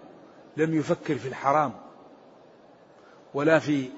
لم 0.57 0.79
يفكر 0.79 1.15
في 1.15 1.27
الحرام 1.27 1.73
ولا 3.33 3.59
في 3.59 3.89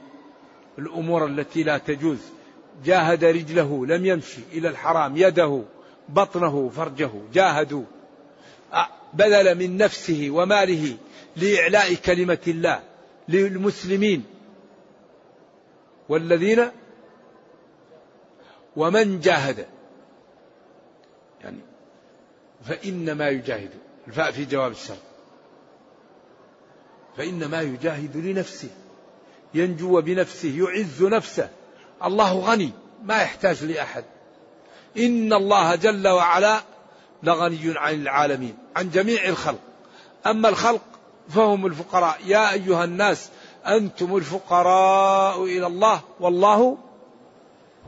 الأمور 0.80 1.26
التي 1.26 1.64
لا 1.64 1.78
تجوز. 1.78 2.18
جاهد 2.86 3.24
رجله 3.24 3.86
لم 3.86 4.06
يمشي 4.06 4.42
إلى 4.52 4.70
الحرام 4.70 5.18
يده 5.18 5.64
بطنه 6.10 6.72
فرجه. 6.76 7.10
جاهدوا 7.34 7.84
بذل 9.14 9.56
من 9.58 9.78
نفسه 9.78 10.28
وماله 10.32 10.98
لإعلاء 11.36 11.94
كلمة 11.94 12.40
الله. 12.48 12.80
للمسلمين. 13.30 14.24
والذين 16.10 16.72
ومن 18.76 19.20
جاهد. 19.20 19.68
يعني 21.42 21.60
فإنما 22.64 23.30
يجاهد. 23.30 23.70
الفاء 24.08 24.32
في 24.32 24.46
جواب 24.46 24.72
الشر 24.72 24.98
فإنما 27.18 27.62
يجاهد 27.62 28.18
لنفسه. 28.18 28.70
ينجو 29.54 30.02
بنفسه 30.02 30.58
يعز 30.58 31.04
نفسه. 31.04 31.50
الله 32.04 32.34
غني 32.34 32.72
ما 33.04 33.22
يحتاج 33.22 33.64
لأحد. 33.64 34.04
إن 34.98 35.34
الله 35.34 35.76
جل 35.76 36.08
وعلا 36.08 36.62
لغني 37.24 37.78
عن 37.78 37.94
العالمين 37.94 38.58
عن 38.76 38.90
جميع 38.90 39.26
الخلق. 39.26 39.60
أما 40.26 40.50
الخلق 40.50 40.82
فهم 41.30 41.66
الفقراء. 41.66 42.20
يا 42.26 42.54
أيها 42.54 42.84
الناس 42.84 43.30
أنتم 43.66 44.18
الفقراء 44.18 45.44
إلى 45.44 45.68
الله 45.68 46.02
والله 46.20 46.78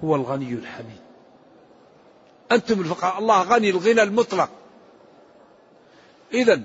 هو 0.04 0.15
الغني 0.15 0.54
الحميد. 0.54 1.02
أنتم 2.52 2.80
الفقراء 2.80 3.19
الله 3.19 3.41
غني 3.41 3.69
الغنى 3.69 4.04
المطلق. 4.04 4.49
إذا 6.34 6.62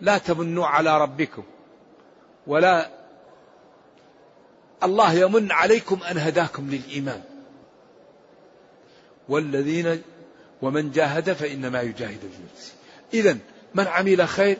لا 0.00 0.18
تمنوا 0.18 0.66
على 0.66 1.00
ربكم 1.00 1.42
ولا 2.46 2.90
الله 4.82 5.12
يمن 5.12 5.52
عليكم 5.52 5.98
أن 6.10 6.18
هداكم 6.18 6.70
للإيمان. 6.70 7.22
والذين 9.28 10.02
ومن 10.62 10.90
جاهد 10.90 11.32
فإنما 11.32 11.82
يجاهد 11.82 12.24
لنفسه 12.24 12.72
إذا 13.14 13.38
من 13.74 13.86
عمل 13.86 14.28
خير 14.28 14.58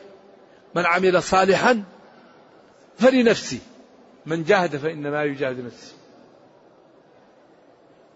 من 0.75 0.85
عمل 0.85 1.23
صالحا 1.23 1.83
فلنفسه 2.99 3.59
من 4.25 4.43
جاهد 4.43 4.77
فإنما 4.77 5.23
يجاهد 5.23 5.65
نفسه. 5.65 5.93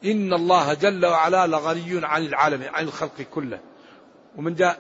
إن 0.06 0.34
الله 0.34 0.74
جل 0.74 1.06
وعلا 1.06 1.48
لغني 1.48 2.06
عن 2.06 2.26
العالم 2.26 2.64
عن 2.64 2.84
الخلق 2.84 3.22
كله. 3.22 3.60
ومن 4.36 4.56
جاء 4.56 4.80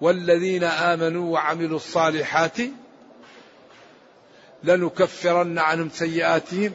والذين 0.00 0.64
آمنوا 0.64 1.32
وعملوا 1.32 1.76
الصالحات 1.76 2.56
لنكفرن 4.64 5.58
عنهم 5.58 5.90
سيئاتهم 5.90 6.72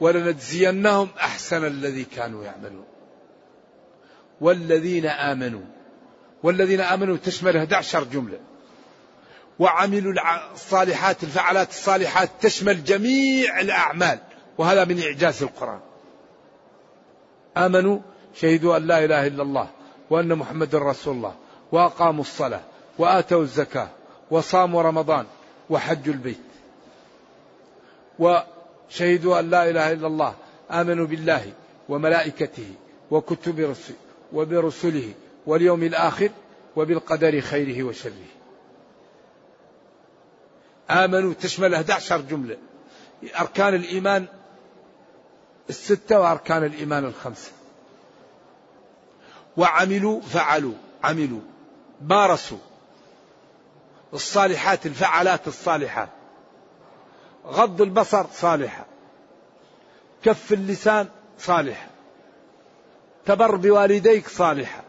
ولنجزينهم 0.00 1.08
أحسن 1.20 1.64
الذي 1.64 2.04
كانوا 2.04 2.44
يعملون. 2.44 2.84
والذين 4.40 5.06
آمنوا 5.06 5.79
والذين 6.42 6.80
آمنوا 6.80 7.16
تشمل 7.16 7.56
11 7.56 8.04
جملة. 8.04 8.38
وعملوا 9.58 10.12
الصالحات 10.54 11.22
الفعلات 11.22 11.70
الصالحات 11.70 12.30
تشمل 12.40 12.84
جميع 12.84 13.60
الأعمال. 13.60 14.18
وهذا 14.58 14.84
من 14.84 15.02
إعجاز 15.02 15.42
القرآن. 15.42 15.80
آمنوا 17.56 17.98
شهدوا 18.34 18.76
أن 18.76 18.86
لا 18.86 19.04
إله 19.04 19.26
إلا 19.26 19.42
الله 19.42 19.70
وأن 20.10 20.34
محمد 20.34 20.74
رسول 20.74 21.16
الله 21.16 21.34
وأقاموا 21.72 22.20
الصلاة 22.20 22.60
وآتوا 22.98 23.42
الزكاة 23.42 23.88
وصاموا 24.30 24.82
رمضان 24.82 25.26
وحجوا 25.70 26.14
البيت. 26.14 26.50
وشهدوا 28.18 29.40
أن 29.40 29.50
لا 29.50 29.70
إله 29.70 29.92
إلا 29.92 30.06
الله 30.06 30.34
آمنوا 30.70 31.06
بالله 31.06 31.52
وملائكته 31.88 32.74
وكتب 33.10 33.58
رسله 33.58 33.96
وبرسله 34.32 35.14
واليوم 35.46 35.82
الآخر 35.82 36.30
وبالقدر 36.76 37.40
خيره 37.40 37.82
وشره. 37.82 38.26
آمنوا 40.90 41.34
تشمل 41.34 41.74
11 41.74 42.20
جملة. 42.20 42.56
أركان 43.40 43.74
الإيمان 43.74 44.26
الستة 45.70 46.20
وأركان 46.20 46.64
الإيمان 46.64 47.04
الخمسة. 47.04 47.52
وعملوا 49.56 50.20
فعلوا. 50.20 50.74
عملوا. 51.04 51.40
مارسوا. 52.02 52.58
الصالحات 54.14 54.86
الفعلات 54.86 55.48
الصالحات 55.48 56.08
غض 57.46 57.82
البصر 57.82 58.26
صالحة 58.32 58.86
كف 60.22 60.52
اللسان 60.52 61.08
صالحة 61.38 61.86
تبر 63.26 63.56
بوالديك 63.56 64.28
صالحة 64.28 64.82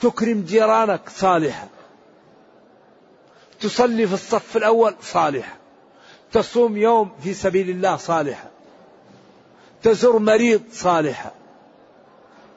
تكرم 0.00 0.40
جيرانك 0.42 1.00
صالحة. 1.08 1.68
تصلي 3.60 4.06
في 4.06 4.14
الصف 4.14 4.56
الأول 4.56 4.94
صالحة. 5.02 5.56
تصوم 6.32 6.76
يوم 6.76 7.12
في 7.22 7.34
سبيل 7.34 7.70
الله 7.70 7.96
صالحة. 7.96 8.50
تزور 9.82 10.18
مريض 10.18 10.62
صالحة. 10.72 11.32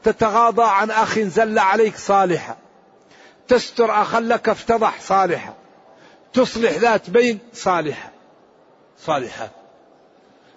تتغاضى 0.03 0.63
عن 0.63 0.91
أخ 0.91 1.19
زل 1.19 1.59
عليك 1.59 1.97
صالحة. 1.97 2.57
تستر 3.47 4.01
أخا 4.01 4.19
لك 4.19 4.49
افتضح 4.49 5.01
صالحة. 5.01 5.53
تصلح 6.33 6.71
ذات 6.71 7.09
بين 7.09 7.39
صالحة. 7.53 8.11
صالحات 8.99 9.51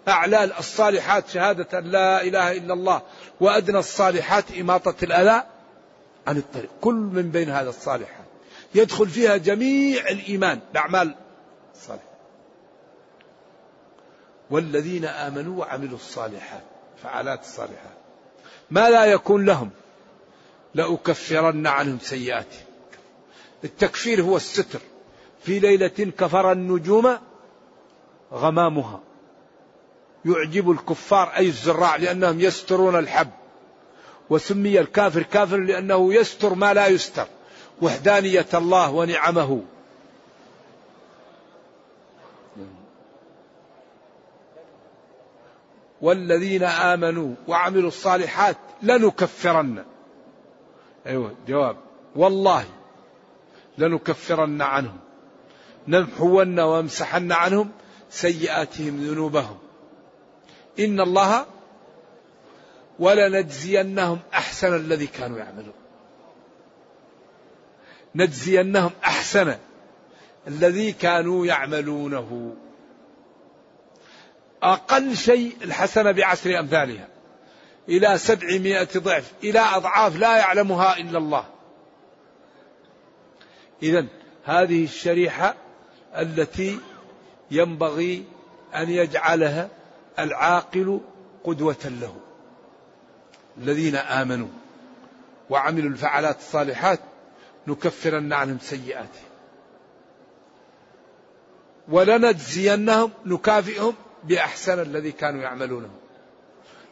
أعلى 0.08 0.44
الصالحات 0.58 1.28
شهادة 1.28 1.80
لا 1.80 2.22
إله 2.22 2.52
إلا 2.52 2.74
الله. 2.74 3.02
وأدنى 3.40 3.78
الصالحات 3.78 4.44
إماطة 4.60 4.94
الأذى. 5.02 5.42
عن 6.26 6.36
الطريق. 6.36 6.70
كل 6.80 6.94
من 6.94 7.30
بين 7.30 7.50
هذا 7.50 7.68
الصالحات 7.68 8.26
يدخل 8.74 9.08
فيها 9.08 9.36
جميع 9.36 10.08
الإيمان 10.08 10.60
الأعمال 10.72 11.14
الصالحة 11.74 12.16
والذين 14.50 15.04
آمنوا 15.04 15.60
وعملوا 15.60 15.96
الصالحات 15.96 16.62
فعالات 17.02 17.40
الصالحات. 17.40 17.96
ما 18.70 18.90
لا 18.90 19.04
يكون 19.04 19.44
لهم 19.44 19.70
لأكفرن 20.74 21.66
عنهم 21.66 21.98
سيئاتهم. 21.98 22.66
التكفير 23.64 24.22
هو 24.22 24.36
الستر. 24.36 24.80
في 25.42 25.58
ليلة 25.58 25.88
كفر 25.88 26.52
النجوم 26.52 27.18
غمامها. 28.32 29.00
يعجب 30.24 30.70
الكفار 30.70 31.28
أي 31.36 31.46
الزراع 31.46 31.96
لأنهم 31.96 32.40
يسترون 32.40 32.98
الحب. 32.98 33.30
وسمي 34.30 34.80
الكافر 34.80 35.22
كافر 35.22 35.56
لأنه 35.56 36.14
يستر 36.14 36.54
ما 36.54 36.74
لا 36.74 36.86
يستر. 36.86 37.26
وحدانية 37.82 38.46
الله 38.54 38.90
ونعمه. 38.90 39.62
والذين 46.00 46.62
آمنوا 46.62 47.34
وعملوا 47.48 47.88
الصالحات 47.88 48.56
لنكفرن. 48.82 49.84
أيوة 51.06 51.34
جواب. 51.48 51.76
والله 52.16 52.64
لنكفرن 53.78 54.62
عنهم. 54.62 54.98
نمحون 55.88 56.60
وامسحن 56.60 57.32
عنهم 57.32 57.70
سيئاتهم 58.10 58.96
ذنوبهم. 58.96 59.58
إن 60.80 61.00
الله 61.00 61.46
ولنجزينهم 62.98 64.18
أحسن 64.34 64.76
الذي 64.76 65.06
كانوا 65.06 65.38
يعملون. 65.38 65.74
نجزينهم 68.14 68.90
أحسن 69.04 69.54
الذي 70.48 70.92
كانوا 70.92 71.46
يعملونه. 71.46 72.56
أقل 74.62 75.16
شيء 75.16 75.56
الحسنة 75.62 76.10
بعشر 76.10 76.58
أمثالها. 76.58 77.08
إلى 77.88 78.18
سبعمائة 78.18 78.88
ضعف. 78.96 79.32
إلى 79.44 79.60
أضعاف 79.60 80.16
لا 80.16 80.36
يعلمها 80.36 80.96
إلا 80.96 81.18
الله. 81.18 81.44
إذا 83.82 84.06
هذه 84.44 84.84
الشريحة 84.84 85.54
التي 86.16 86.80
ينبغي 87.50 88.24
أن 88.74 88.90
يجعلها 88.90 89.68
العاقل 90.18 91.00
قدوة 91.44 91.86
له. 92.00 92.25
الذين 93.58 93.96
آمنوا 93.96 94.48
وعملوا 95.50 95.90
الفعلات 95.90 96.38
الصالحات 96.38 97.00
نكفرن 97.66 98.32
عنهم 98.32 98.58
سيئاتهم. 98.58 99.26
ولنجزينهم 101.88 103.10
نكافئهم 103.26 103.94
بأحسن 104.24 104.82
الذي 104.82 105.12
كانوا 105.12 105.42
يعملونه. 105.42 105.90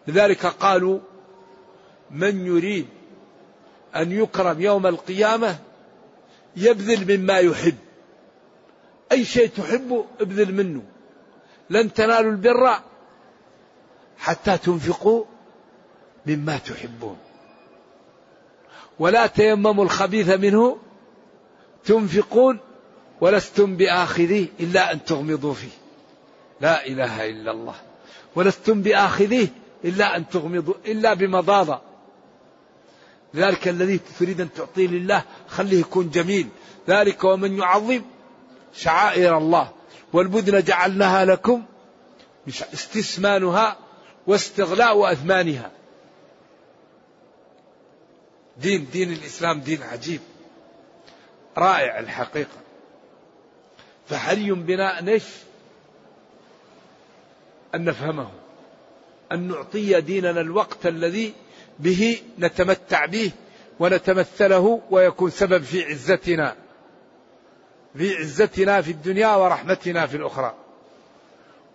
لذلك 0.07 0.47
قالوا 0.47 0.99
من 2.11 2.47
يريد 2.47 2.87
أن 3.97 4.13
يكرم 4.13 4.61
يوم 4.61 4.87
القيامة 4.87 5.59
يبذل 6.57 7.19
مما 7.19 7.39
يحب. 7.39 7.77
أي 9.13 9.25
شيء 9.25 9.49
تحبه 9.49 10.05
ابذل 10.21 10.55
منه. 10.55 10.83
لن 11.71 11.93
تنالوا 11.93 12.33
البر 12.33 12.79
حتى 14.19 14.59
تنفقوا 14.59 15.25
مما 16.27 16.59
تحبون. 16.59 17.17
ولا 18.99 19.27
تيمموا 19.27 19.85
الخبيث 19.85 20.29
منه 20.29 20.79
تنفقون 21.85 22.59
ولستم 23.21 23.77
بآخذيه 23.77 24.47
إلا 24.61 24.93
أن 24.93 25.05
تغمضوا 25.05 25.55
فيه. 25.55 25.77
لا 26.61 26.87
إله 26.87 27.31
إلا 27.31 27.51
الله. 27.51 27.75
ولستم 28.35 28.83
بآخذيه 28.83 29.49
إلا 29.85 30.17
أن 30.17 30.29
تغمضوا 30.29 30.75
إلا 30.87 31.15
بمضاضة 31.15 31.81
ذلك 33.37 33.69
الذي 33.69 34.01
تريد 34.19 34.41
أن 34.41 34.53
تعطيه 34.53 34.87
لله 34.87 35.23
خليه 35.49 35.81
يكون 35.81 36.11
جميل. 36.11 36.49
ذلك 36.89 37.25
ومن 37.25 37.59
يعظم 37.59 38.03
شعائر 38.75 39.39
الله. 39.39 39.71
والبدن 40.13 40.63
جعلناها 40.63 41.25
لكم 41.25 41.63
استثمانها 42.49 43.77
واستغلاء 44.27 45.13
أثمانها. 45.13 45.71
دين 48.57 48.87
دين 48.93 49.13
الإسلام 49.13 49.61
دين 49.61 49.83
عجيب. 49.83 50.21
رائع 51.59 51.99
الحقيقة. 51.99 52.59
فحري 54.09 54.51
بنا 54.51 55.01
نش 55.03 55.25
أن 57.75 57.85
نفهمه؟ 57.85 58.31
أن 59.33 59.49
نعطي 59.49 60.01
ديننا 60.01 60.41
الوقت 60.41 60.87
الذي 60.87 61.35
به 61.79 62.23
نتمتع 62.39 63.07
به 63.07 63.33
ونتمثله 63.81 64.83
ويكون 64.91 65.31
سبب 65.31 65.63
في 65.63 65.85
عزتنا 65.85 66.57
في 67.97 68.17
عزتنا 68.17 68.83
في 68.83 68.91
الدنيا 68.91 69.37
ورحمتنا 69.37 70.07
في 70.07 70.17
الأخرى. 70.17 70.55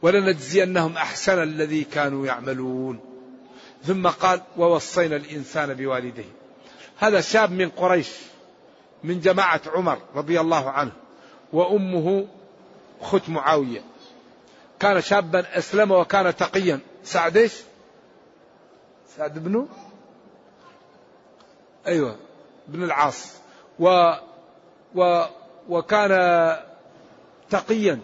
ولنجزينهم 0.01 0.97
أحسن 0.97 1.43
الذي 1.43 1.83
كانوا 1.83 2.25
يعملون. 2.25 2.99
ثم 3.83 4.07
قال 4.07 4.41
ووصينا 4.57 5.15
الإنسان 5.15 5.73
بوالديه. 5.73 6.38
هذا 6.99 7.21
شاب 7.21 7.51
من 7.51 7.69
قريش 7.69 8.09
من 9.03 9.19
جماعة 9.19 9.61
عمر 9.67 9.97
رضي 10.15 10.39
الله 10.39 10.69
عنه 10.69 10.91
وأمه 11.53 12.27
خت 13.01 13.29
معاوية. 13.29 13.81
كان 14.79 15.01
شابا 15.01 15.57
أسلم 15.57 15.91
وكان 15.91 16.35
تقيا. 16.35 16.79
سعد 17.03 17.37
إيش؟ 17.37 17.53
سعد 19.17 19.39
بن؟ 19.39 19.67
أيوة 21.87 22.15
بن 22.67 22.83
العاص. 22.83 23.35
و, 23.79 24.13
و 24.95 25.23
وكان 25.69 26.55
تقيا. 27.49 27.99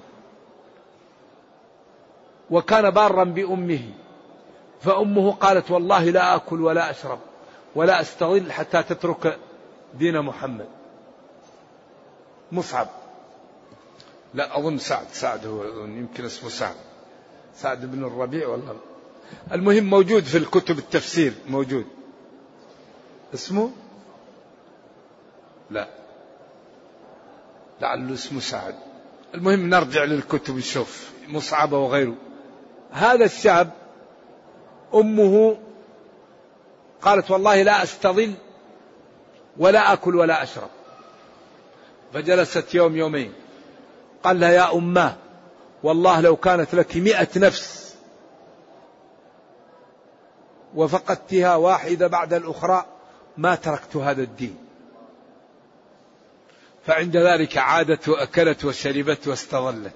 وكان 2.51 2.89
بارا 2.89 3.23
بأمه. 3.23 3.89
فأمه 4.81 5.31
قالت 5.31 5.71
والله 5.71 6.03
لا 6.03 6.36
أكل 6.36 6.62
ولا 6.62 6.89
أشرب. 6.89 7.19
ولا 7.75 8.01
أستظل 8.01 8.51
حتى 8.51 8.83
تترك 8.83 9.39
دين 9.93 10.21
محمد. 10.21 10.67
مصعب. 12.51 12.88
لا 14.33 14.59
أظن 14.59 14.77
سعد. 14.77 15.05
سعد 15.11 15.45
هو 15.45 15.63
يمكن 15.85 16.25
اسمه 16.25 16.49
سعد. 16.49 16.75
سعد 17.55 17.85
بن 17.91 18.03
الربيع 18.03 18.47
ولا 18.47 18.75
المهم 19.51 19.83
موجود 19.83 20.23
في 20.23 20.38
الكتب 20.38 20.77
التفسير 20.77 21.33
موجود. 21.49 21.85
اسمه؟ 23.33 23.71
لا. 25.71 25.88
لعله 27.81 28.13
اسمه 28.13 28.39
سعد. 28.39 28.75
المهم 29.33 29.69
نرجع 29.69 30.03
للكتب 30.03 30.57
نشوف 30.57 31.11
مصعب 31.27 31.71
وغيره. 31.71 32.15
هذا 32.91 33.25
الشاب 33.25 33.71
أمه 34.93 35.57
قالت 37.05 37.31
والله 37.31 37.61
لا 37.61 37.83
أستظل 37.83 38.33
ولا 39.57 39.93
أكل 39.93 40.15
ولا 40.15 40.43
أشرب. 40.43 40.69
فجلست 42.13 42.75
يوم 42.75 42.95
يومين. 42.95 43.33
قال 44.23 44.39
لها 44.39 44.49
يا 44.49 44.73
أماه 44.73 45.15
والله 45.83 46.21
لو 46.21 46.35
كانت 46.35 46.75
لك 46.75 46.97
مئة 46.97 47.27
نفس 47.39 47.95
وفقدتها 50.75 51.55
واحدة 51.55 52.07
بعد 52.07 52.33
الأخرى 52.33 52.85
ما 53.37 53.55
تركت 53.55 53.95
هذا 53.95 54.21
الدين. 54.21 54.57
فعند 56.85 57.17
ذلك 57.17 57.57
عادت 57.57 58.09
وأكلت 58.09 58.65
وشربت 58.65 59.27
واستظلت. 59.27 59.93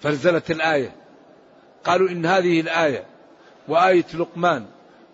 فنزلت 0.00 0.50
الآية. 0.50 0.96
قالوا 1.84 2.08
إن 2.08 2.26
هذه 2.26 2.60
الآية 2.60 3.04
وآية 3.68 4.06
لقمان 4.14 4.66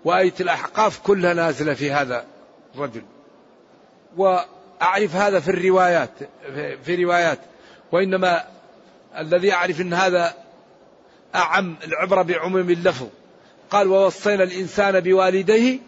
وآية 0.04 0.34
الأحقاف 0.40 0.98
كلها 0.98 1.34
نازلة 1.34 1.74
في 1.74 1.90
هذا 1.90 2.24
الرجل. 2.74 3.02
وأعرف 4.16 5.16
هذا 5.16 5.40
في 5.40 5.50
الروايات 5.50 6.10
في 6.84 7.04
روايات. 7.04 7.38
وإنما 7.92 8.44
الذي 9.18 9.52
أعرف 9.52 9.80
أن 9.80 9.94
هذا 9.94 10.34
أعم 11.34 11.76
العبرة 11.84 12.22
بعموم 12.22 12.70
اللفظ. 12.70 13.06
قال 13.70 13.88
ووصينا 13.88 14.42
الإنسان 14.42 15.00
بوالديه 15.00 15.78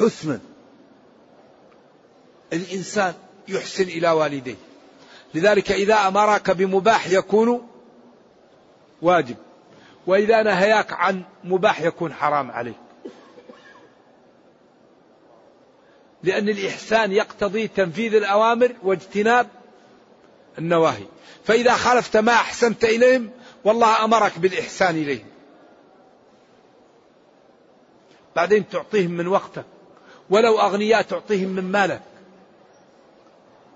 حسنا. 0.00 0.40
الإنسان 2.52 3.14
يحسن 3.48 3.84
إلى 3.84 4.10
والديه. 4.10 4.56
لذلك 5.34 5.72
إذا 5.72 5.94
أمرك 5.94 6.50
بمباح 6.50 7.10
يكون 7.10 7.68
واجب. 9.02 9.36
وإذا 10.06 10.42
نهياك 10.42 10.92
عن 10.92 11.22
مباح 11.44 11.80
يكون 11.80 12.12
حرام 12.12 12.50
عليك. 12.50 12.83
لأن 16.24 16.48
الإحسان 16.48 17.12
يقتضي 17.12 17.68
تنفيذ 17.68 18.14
الأوامر 18.14 18.72
واجتناب 18.82 19.46
النواهي. 20.58 21.04
فإذا 21.44 21.72
خالفت 21.74 22.16
ما 22.16 22.32
أحسنت 22.32 22.84
إليهم 22.84 23.30
والله 23.64 24.04
أمرك 24.04 24.38
بالإحسان 24.38 24.96
إليهم. 24.96 25.26
بعدين 28.36 28.68
تعطيهم 28.68 29.10
من 29.10 29.26
وقتك. 29.26 29.64
ولو 30.30 30.60
أغنياء 30.60 31.02
تعطيهم 31.02 31.48
من 31.48 31.72
مالك. 31.72 32.02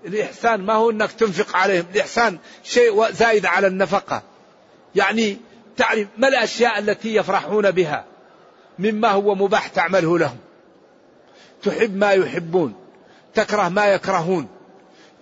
الإحسان 0.05 0.61
ما 0.61 0.73
هو 0.73 0.89
أنك 0.89 1.11
تنفق 1.11 1.57
عليهم. 1.57 1.85
الإحسان 1.93 2.37
شيء 2.63 3.11
زايد 3.11 3.45
على 3.45 3.67
النفقة. 3.67 4.23
يعني 4.95 5.37
تعرف 5.77 6.07
ما 6.17 6.27
الأشياء 6.27 6.79
التي 6.79 7.15
يفرحون 7.15 7.71
بها؟ 7.71 8.05
مما 8.79 9.07
هو 9.07 9.35
مباح 9.35 9.67
تعمله 9.67 10.19
لهم. 10.19 10.37
تحب 11.63 11.95
ما 11.95 12.11
يحبون 12.11 12.75
تكره 13.33 13.69
ما 13.69 13.85
يكرهون 13.85 14.47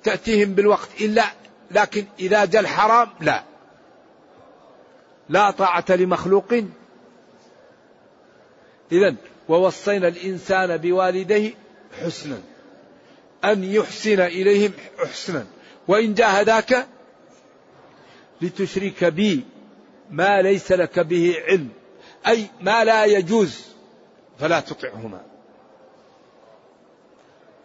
تأتيهم 0.04 0.54
بالوقت 0.54 0.90
إلا 1.02 1.24
لكن 1.72 2.06
إذا 2.20 2.46
جاء 2.46 2.62
الحرام 2.62 3.10
لا. 3.22 3.44
لا 5.30 5.52
طاعة 5.52 5.86
لمخلوق. 5.90 6.54
إذا 8.92 9.16
ووصينا 9.50 10.08
الإنسان 10.08 10.78
بوالديه 10.78 11.54
حسنا 12.02 12.40
أن 13.46 13.64
يحسن 13.64 14.20
إليهم 14.20 14.72
حسنا. 15.00 15.46
وإن 15.88 16.14
جاهداك 16.14 16.88
لتشرك 18.42 19.04
بي 19.04 19.46
ما 20.12 20.42
ليس 20.42 20.72
لك 20.72 21.00
به 21.00 21.36
علم 21.48 21.70
أي 22.28 22.48
ما 22.62 22.84
لا 22.84 23.06
يجوز 23.06 23.62
فلا 24.40 24.60
تطعهما. 24.60 25.37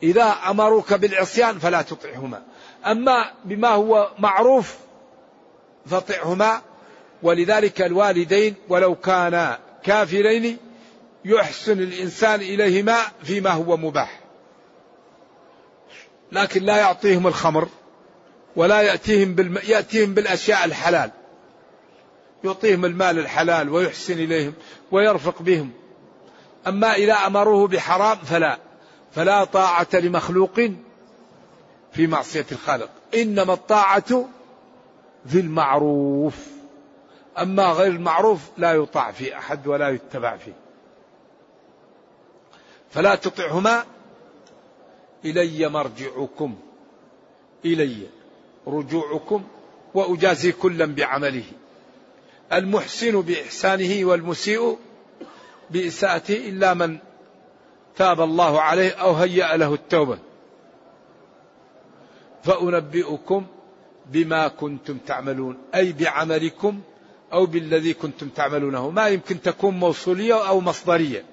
إذا 0.03 0.37
أمروك 0.49 0.95
بالعصيان 0.95 1.59
فلا 1.59 1.83
تطعهما. 1.83 2.43
أما 2.87 3.31
بما 3.45 3.69
هو 3.69 4.11
معروف 4.19 4.77
فطعهما 5.87 6.63
ولذلك 7.23 7.83
الوالدين 7.83 8.55
ولو 8.69 8.95
كانا 8.95 9.59
كافرين 9.85 10.59
يحسن 11.25 11.79
الإنسان 11.79 12.41
إليهما 12.41 12.99
فيما 13.23 13.51
هو 13.51 13.77
مباح. 13.77 14.21
لكن 16.33 16.63
لا 16.63 16.77
يعطيهم 16.77 17.27
الخمر 17.27 17.69
ولا 18.57 18.81
يأتيهم 18.81 19.35
بالم... 19.35 19.59
يأتيهم 19.65 20.15
بالأشياء 20.15 20.65
الحلال. 20.65 21.11
يعطيهم 22.45 22.85
المال 22.85 23.19
الحلال 23.19 23.69
ويحسن 23.69 24.13
إليهم 24.13 24.55
ويرفق 24.91 25.43
بهم. 25.43 25.71
أما 26.67 26.95
إذا 26.95 27.15
أمروه 27.15 27.69
بحرام 27.69 28.19
فلا. 28.19 28.59
فلا 29.15 29.45
طاعة 29.45 29.89
لمخلوق 29.95 30.61
في 31.93 32.07
معصية 32.07 32.47
الخالق. 32.53 32.91
إنما 33.15 33.53
الطاعة 33.53 34.29
في 35.27 35.41
المعروف. 35.41 36.47
أما 37.39 37.65
غير 37.65 37.91
المعروف 37.91 38.41
لا 38.59 38.73
يطاع 38.73 39.13
في 39.13 39.37
أحد 39.39 39.67
ولا 39.67 39.89
يتبع 39.89 40.37
فيه. 40.37 40.53
فلا 42.91 43.15
تطعهما. 43.15 43.85
إلي 45.25 45.69
مرجعكم. 45.69 46.55
إلي 47.65 48.07
رجوعكم. 48.67 49.45
وأجازي 49.95 50.53
كلا 50.53 50.87
بعمله. 50.87 51.45
المحسن 52.53 53.21
بإحسانه 53.21 54.05
والمسيء 54.05 54.79
بإساءته 55.71 56.37
إلا 56.49 56.75
من 56.75 56.99
تاب 57.97 58.21
الله 58.21 58.61
عليه 58.61 58.91
أو 58.91 59.13
هيأ 59.13 59.57
له 59.57 59.75
التوبة. 59.75 60.19
فأنبئكم 62.43 63.47
بما 64.07 64.49
كنتم 64.49 64.99
تعملون 64.99 65.59
أي 65.75 65.93
بعملكم 65.93 66.81
أو 67.33 67.47
بالذي 67.47 67.95
كنتم 67.95 68.29
تعملونه. 68.29 68.91
ما 68.91 69.09
يمكن 69.09 69.43
تكون 69.43 69.75
موصولية 69.75 70.49
أو 70.49 70.61
مصدرية. 70.61 71.25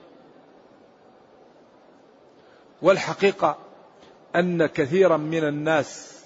والحقيقة 2.81 3.57
أن 4.35 4.65
كثيرا 4.65 5.17
من 5.17 5.43
الناس 5.43 6.19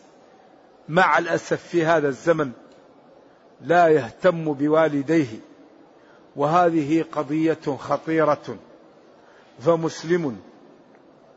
مع 0.89 1.17
الأسف 1.17 1.63
في 1.67 1.85
هذا 1.85 2.07
الزمن 2.07 2.51
لا 3.61 3.87
يهتم 3.87 4.53
بوالديه 4.53 5.39
وهذه 6.35 7.05
قضية 7.11 7.77
خطيرة. 7.79 8.57
فمسلم 9.59 10.39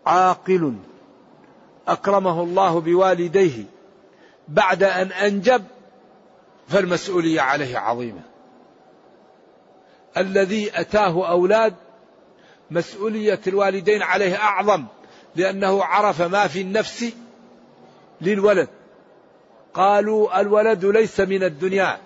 عاقل 0.07 0.75
أكرمه 1.89 2.43
الله 2.43 2.81
بوالديه 2.81 3.65
بعد 4.49 4.83
أن 4.83 5.13
أنجب 5.13 5.65
فالمسؤولية 6.69 7.41
عليه 7.41 7.79
عظيمة. 7.79 8.21
الذي 10.17 10.81
أتاه 10.81 11.29
أولاد 11.31 11.75
مسؤولية 12.71 13.41
الوالدين 13.47 14.03
عليه 14.03 14.37
أعظم 14.37 14.85
لأنه 15.37 15.85
عرف 15.85 16.23
ما 16.23 16.47
في 16.47 16.61
النفس 16.61 17.13
للولد. 18.21 18.69
قالوا 19.75 20.41
الولد 20.41 20.85
ليس 20.85 21.21
من 21.21 21.43
الدنيا 21.43 21.99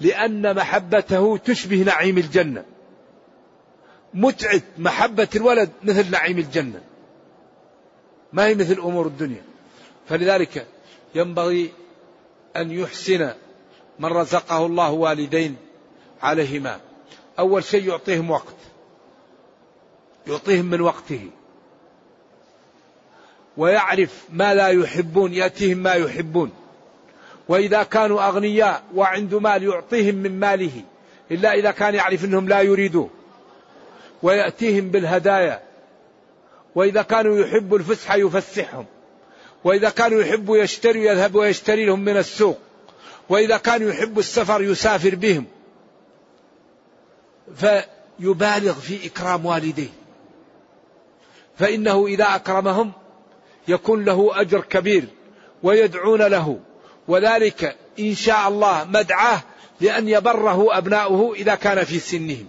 لأن 0.00 0.56
محبته 0.56 1.36
تشبه 1.36 1.82
نعيم 1.82 2.18
الجنة. 2.18 2.64
متعة 4.14 4.60
محبة 4.78 5.28
الولد 5.36 5.70
مثل 5.82 6.10
نعيم 6.10 6.38
الجنة. 6.38 6.80
ما 8.32 8.46
هي 8.46 8.54
مثل 8.54 8.74
أمور 8.74 9.06
الدنيا. 9.06 9.42
فلذلك 10.08 10.66
ينبغي 11.14 11.72
أن 12.56 12.70
يحسن 12.70 13.32
من 13.98 14.08
رزقه 14.08 14.66
الله 14.66 14.90
والدين 14.90 15.56
عليهما. 16.22 16.80
أول 17.38 17.64
شيء 17.64 17.88
يعطيهم 17.88 18.30
وقت. 18.30 18.56
يعطيهم 20.26 20.64
من 20.64 20.80
وقته. 20.80 21.30
ويعرف 23.56 24.24
ما 24.30 24.54
لا 24.54 24.68
يحبون 24.68 25.34
يأتيهم 25.34 25.78
ما 25.78 25.92
يحبون. 25.92 26.50
وإذا 27.48 27.82
كانوا 27.82 28.28
أغنياء 28.28 28.82
وعنده 28.94 29.40
مال 29.40 29.62
يعطيهم 29.62 30.14
من 30.14 30.40
ماله 30.40 30.82
إلا 31.30 31.52
إذا 31.52 31.70
كان 31.70 31.94
يعرف 31.94 32.24
أنهم 32.24 32.48
لا 32.48 32.60
يريدوه 32.60 33.10
ويأتيهم 34.22 34.88
بالهدايا. 34.88 35.62
وإذا 36.74 37.02
كانوا 37.02 37.38
يحبوا 37.38 37.78
الفسحة 37.78 38.16
يفسحهم. 38.16 38.86
وإذا 39.64 39.90
كانوا 39.90 40.22
يحبوا 40.22 40.56
يشتري 40.56 41.06
يذهب 41.06 41.34
ويشتري 41.34 41.86
لهم 41.86 42.00
من 42.00 42.16
السوق. 42.16 42.58
وإذا 43.28 43.56
كانوا 43.56 43.90
يحبوا 43.90 44.20
السفر 44.20 44.62
يسافر 44.62 45.14
بهم. 45.14 45.44
فيبالغ 47.56 48.72
في 48.72 49.06
إكرام 49.06 49.46
والديه. 49.46 49.88
فإنه 51.58 52.06
إذا 52.06 52.24
أكرمهم 52.24 52.92
يكون 53.68 54.04
له 54.04 54.40
أجر 54.40 54.60
كبير 54.60 55.04
ويدعون 55.62 56.22
له. 56.22 56.58
وذلك 57.08 57.76
إن 58.00 58.14
شاء 58.14 58.48
الله 58.48 58.84
مدعاه 58.84 59.40
لأن 59.80 60.08
يبره 60.08 60.78
أبناؤه 60.78 61.34
إذا 61.34 61.54
كان 61.54 61.84
في 61.84 61.98
سنهم. 61.98 62.46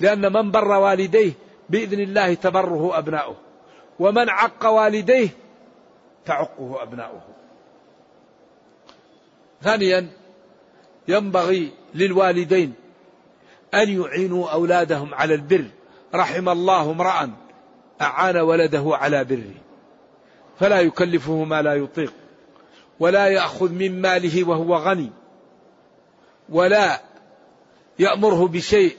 لأن 0.00 0.32
من 0.32 0.50
بر 0.50 0.68
والديه 0.68 1.32
بإذن 1.70 2.00
الله 2.00 2.34
تبره 2.34 2.98
أبناؤه 2.98 3.36
ومن 3.98 4.28
عق 4.28 4.66
والديه 4.66 5.28
تعقه 6.26 6.82
أبناؤه. 6.82 7.20
ثانيا 9.62 10.08
ينبغي 11.08 11.72
للوالدين 11.94 12.74
أن 13.74 14.02
يعينوا 14.02 14.48
أولادهم 14.48 15.14
على 15.14 15.34
البر. 15.34 15.64
رحم 16.14 16.48
الله 16.48 16.90
امرأ 16.90 17.30
أعان 18.00 18.36
ولده 18.36 18.84
على 18.86 19.24
بره. 19.24 19.54
فلا 20.58 20.80
يكلفه 20.80 21.44
ما 21.44 21.62
لا 21.62 21.74
يطيق 21.74 22.12
ولا 23.00 23.26
يأخذ 23.26 23.72
من 23.72 24.00
ماله 24.00 24.48
وهو 24.48 24.76
غني 24.76 25.10
ولا 26.48 27.00
يأمره 27.98 28.48
بشيء 28.48 28.96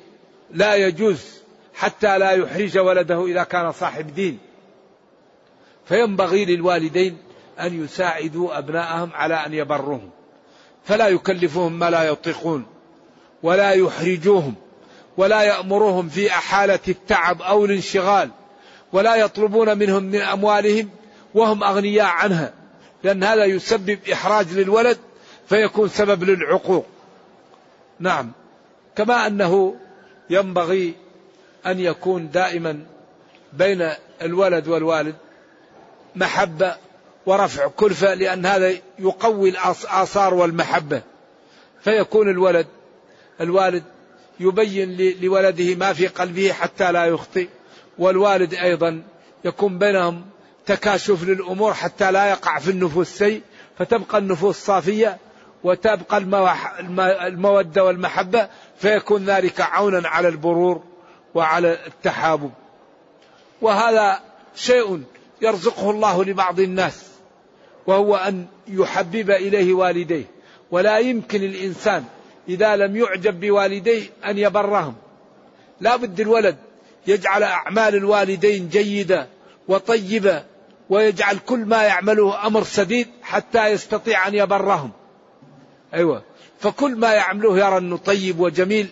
لا 0.51 0.75
يجوز 0.75 1.21
حتى 1.73 2.17
لا 2.17 2.31
يحرج 2.31 2.77
ولده 2.77 3.25
إذا 3.25 3.43
كان 3.43 3.71
صاحب 3.71 4.13
دين. 4.15 4.39
فينبغي 5.85 6.45
للوالدين 6.45 7.17
أن 7.59 7.83
يساعدوا 7.83 8.57
أبناءهم 8.57 9.09
على 9.13 9.35
أن 9.35 9.53
يبروهم. 9.53 10.09
فلا 10.85 11.07
يكلفهم 11.07 11.79
ما 11.79 11.89
لا 11.89 12.03
يطيقون 12.03 12.65
ولا 13.43 13.71
يحرجوهم 13.71 14.55
ولا 15.17 15.41
يأمرهم 15.41 16.09
في 16.09 16.29
أحالة 16.29 16.79
التعب 16.87 17.41
أو 17.41 17.65
الانشغال 17.65 18.29
ولا 18.93 19.15
يطلبون 19.15 19.77
منهم 19.77 20.03
من 20.03 20.21
أموالهم 20.21 20.89
وهم 21.33 21.63
أغنياء 21.63 22.07
عنها. 22.07 22.53
لأن 23.03 23.23
هذا 23.23 23.45
يسبب 23.45 23.99
إحراج 24.13 24.53
للولد 24.53 24.97
فيكون 25.49 25.89
سبب 25.89 26.23
للعقوق. 26.23 26.85
نعم. 27.99 28.31
كما 28.95 29.27
أنه 29.27 29.75
ينبغي 30.29 30.93
أن 31.65 31.79
يكون 31.79 32.31
دائما 32.31 32.85
بين 33.53 33.89
الولد 34.21 34.67
والوالد 34.67 35.15
محبة 36.15 36.75
ورفع 37.25 37.67
كلفة 37.67 38.13
لأن 38.13 38.45
هذا 38.45 38.73
يقوي 38.99 39.49
الآثار 39.49 40.33
والمحبة. 40.33 41.01
فيكون 41.83 42.29
الولد 42.29 42.67
الوالد 43.41 43.83
يبين 44.39 45.15
لولده 45.21 45.75
ما 45.75 45.93
في 45.93 46.07
قلبه 46.07 46.53
حتى 46.53 46.91
لا 46.91 47.05
يخطئ 47.05 47.47
والوالد 47.97 48.53
أيضا 48.53 49.03
يكون 49.45 49.77
بينهم 49.77 50.25
تكاشف 50.65 51.23
للأمور 51.23 51.73
حتى 51.73 52.11
لا 52.11 52.29
يقع 52.29 52.59
في 52.59 52.71
النفوس 52.71 53.07
سيء 53.07 53.41
فتبقى 53.79 54.17
النفوس 54.17 54.57
صافية. 54.57 55.17
وتبقى 55.63 56.17
المودة 57.27 57.83
والمحبة 57.83 58.49
فيكون 58.77 59.25
ذلك 59.25 59.61
عونا 59.61 60.09
على 60.09 60.27
البرور 60.27 60.83
وعلى 61.35 61.77
التحابب. 61.87 62.51
وهذا 63.61 64.19
شيء 64.55 65.03
يرزقه 65.41 65.91
الله 65.91 66.23
لبعض 66.23 66.59
الناس 66.59 67.05
وهو 67.87 68.15
أن 68.15 68.45
يحبب 68.67 69.31
إليه 69.31 69.73
والديه. 69.73 70.23
ولا 70.71 70.97
يمكن 70.97 71.43
الإنسان 71.43 72.03
إذا 72.49 72.75
لم 72.75 72.95
يعجب 72.95 73.39
بوالديه 73.39 74.03
أن 74.25 74.37
يبرهم. 74.37 74.95
لا 75.81 75.95
بد 75.95 76.19
الولد 76.19 76.57
يجعل 77.07 77.43
أعمال 77.43 77.95
الوالدين 77.95 78.69
جيدة 78.69 79.27
وطيبة 79.67 80.43
ويجعل 80.89 81.37
كل 81.37 81.59
ما 81.59 81.83
يعمله 81.83 82.47
أمر 82.47 82.63
سديد 82.63 83.07
حتى 83.21 83.67
يستطيع 83.67 84.27
أن 84.27 84.35
يبرهم. 84.35 84.91
أيوة. 85.93 86.23
فكل 86.59 86.95
ما 86.95 87.13
يعمله 87.13 87.57
يرى 87.57 87.77
أنه 87.77 87.97
طيب 87.97 88.39
وجميل. 88.39 88.87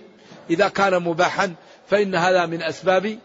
إذا 0.50 0.68
كان 0.68 1.04
مباحا 1.04 1.54
فإن 1.90 2.16
هذا 2.16 2.46
من 2.46 2.62
أسباب 2.62 3.20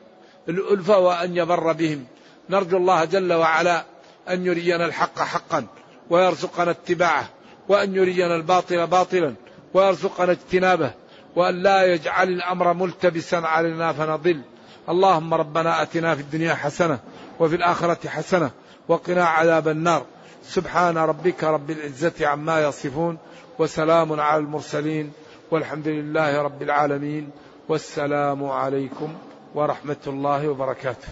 الألفة 0.48 0.98
وأن 0.98 1.36
يبر 1.36 1.72
بهم. 1.72 2.04
نرجو 2.50 2.76
الله 2.76 3.04
جل 3.04 3.32
وعلا 3.32 3.84
أن 4.28 4.46
يرينا 4.46 4.86
الحق 4.86 5.18
حقا 5.18 5.66
ويرزقنا 6.10 6.70
اتباعه 6.70 7.28
وأن 7.68 7.94
يرينا 7.94 8.36
الباطل 8.36 8.86
باطلا 8.86 9.34
ويرزقنا 9.74 10.32
اجتنابه 10.32 10.92
وأن 11.36 11.62
لا 11.62 11.84
يجعل 11.84 12.28
الأمر 12.28 12.72
ملتبسا 12.72 13.36
علينا 13.36 13.92
فنضل. 13.92 14.40
اللهم 14.88 15.34
ربنا 15.34 15.82
أتنا 15.82 16.14
في 16.14 16.20
الدنيا 16.20 16.54
حسنة 16.54 16.98
وفي 17.40 17.56
الآخرة 17.56 18.08
حسنة 18.08 18.50
وقنا 18.88 19.24
عذاب 19.24 19.68
النار. 19.68 20.04
سبحان 20.44 20.98
ربك 20.98 21.44
رب 21.44 21.70
العزة 21.70 22.26
عما 22.26 22.62
يصفون. 22.62 23.18
وسلام 23.60 24.20
على 24.20 24.40
المرسلين 24.42 25.12
والحمد 25.50 25.88
لله 25.88 26.42
رب 26.42 26.62
العالمين 26.62 27.30
والسلام 27.68 28.44
عليكم 28.44 29.14
ورحمة 29.54 30.04
الله 30.06 30.48
وبركاته. 30.48 31.08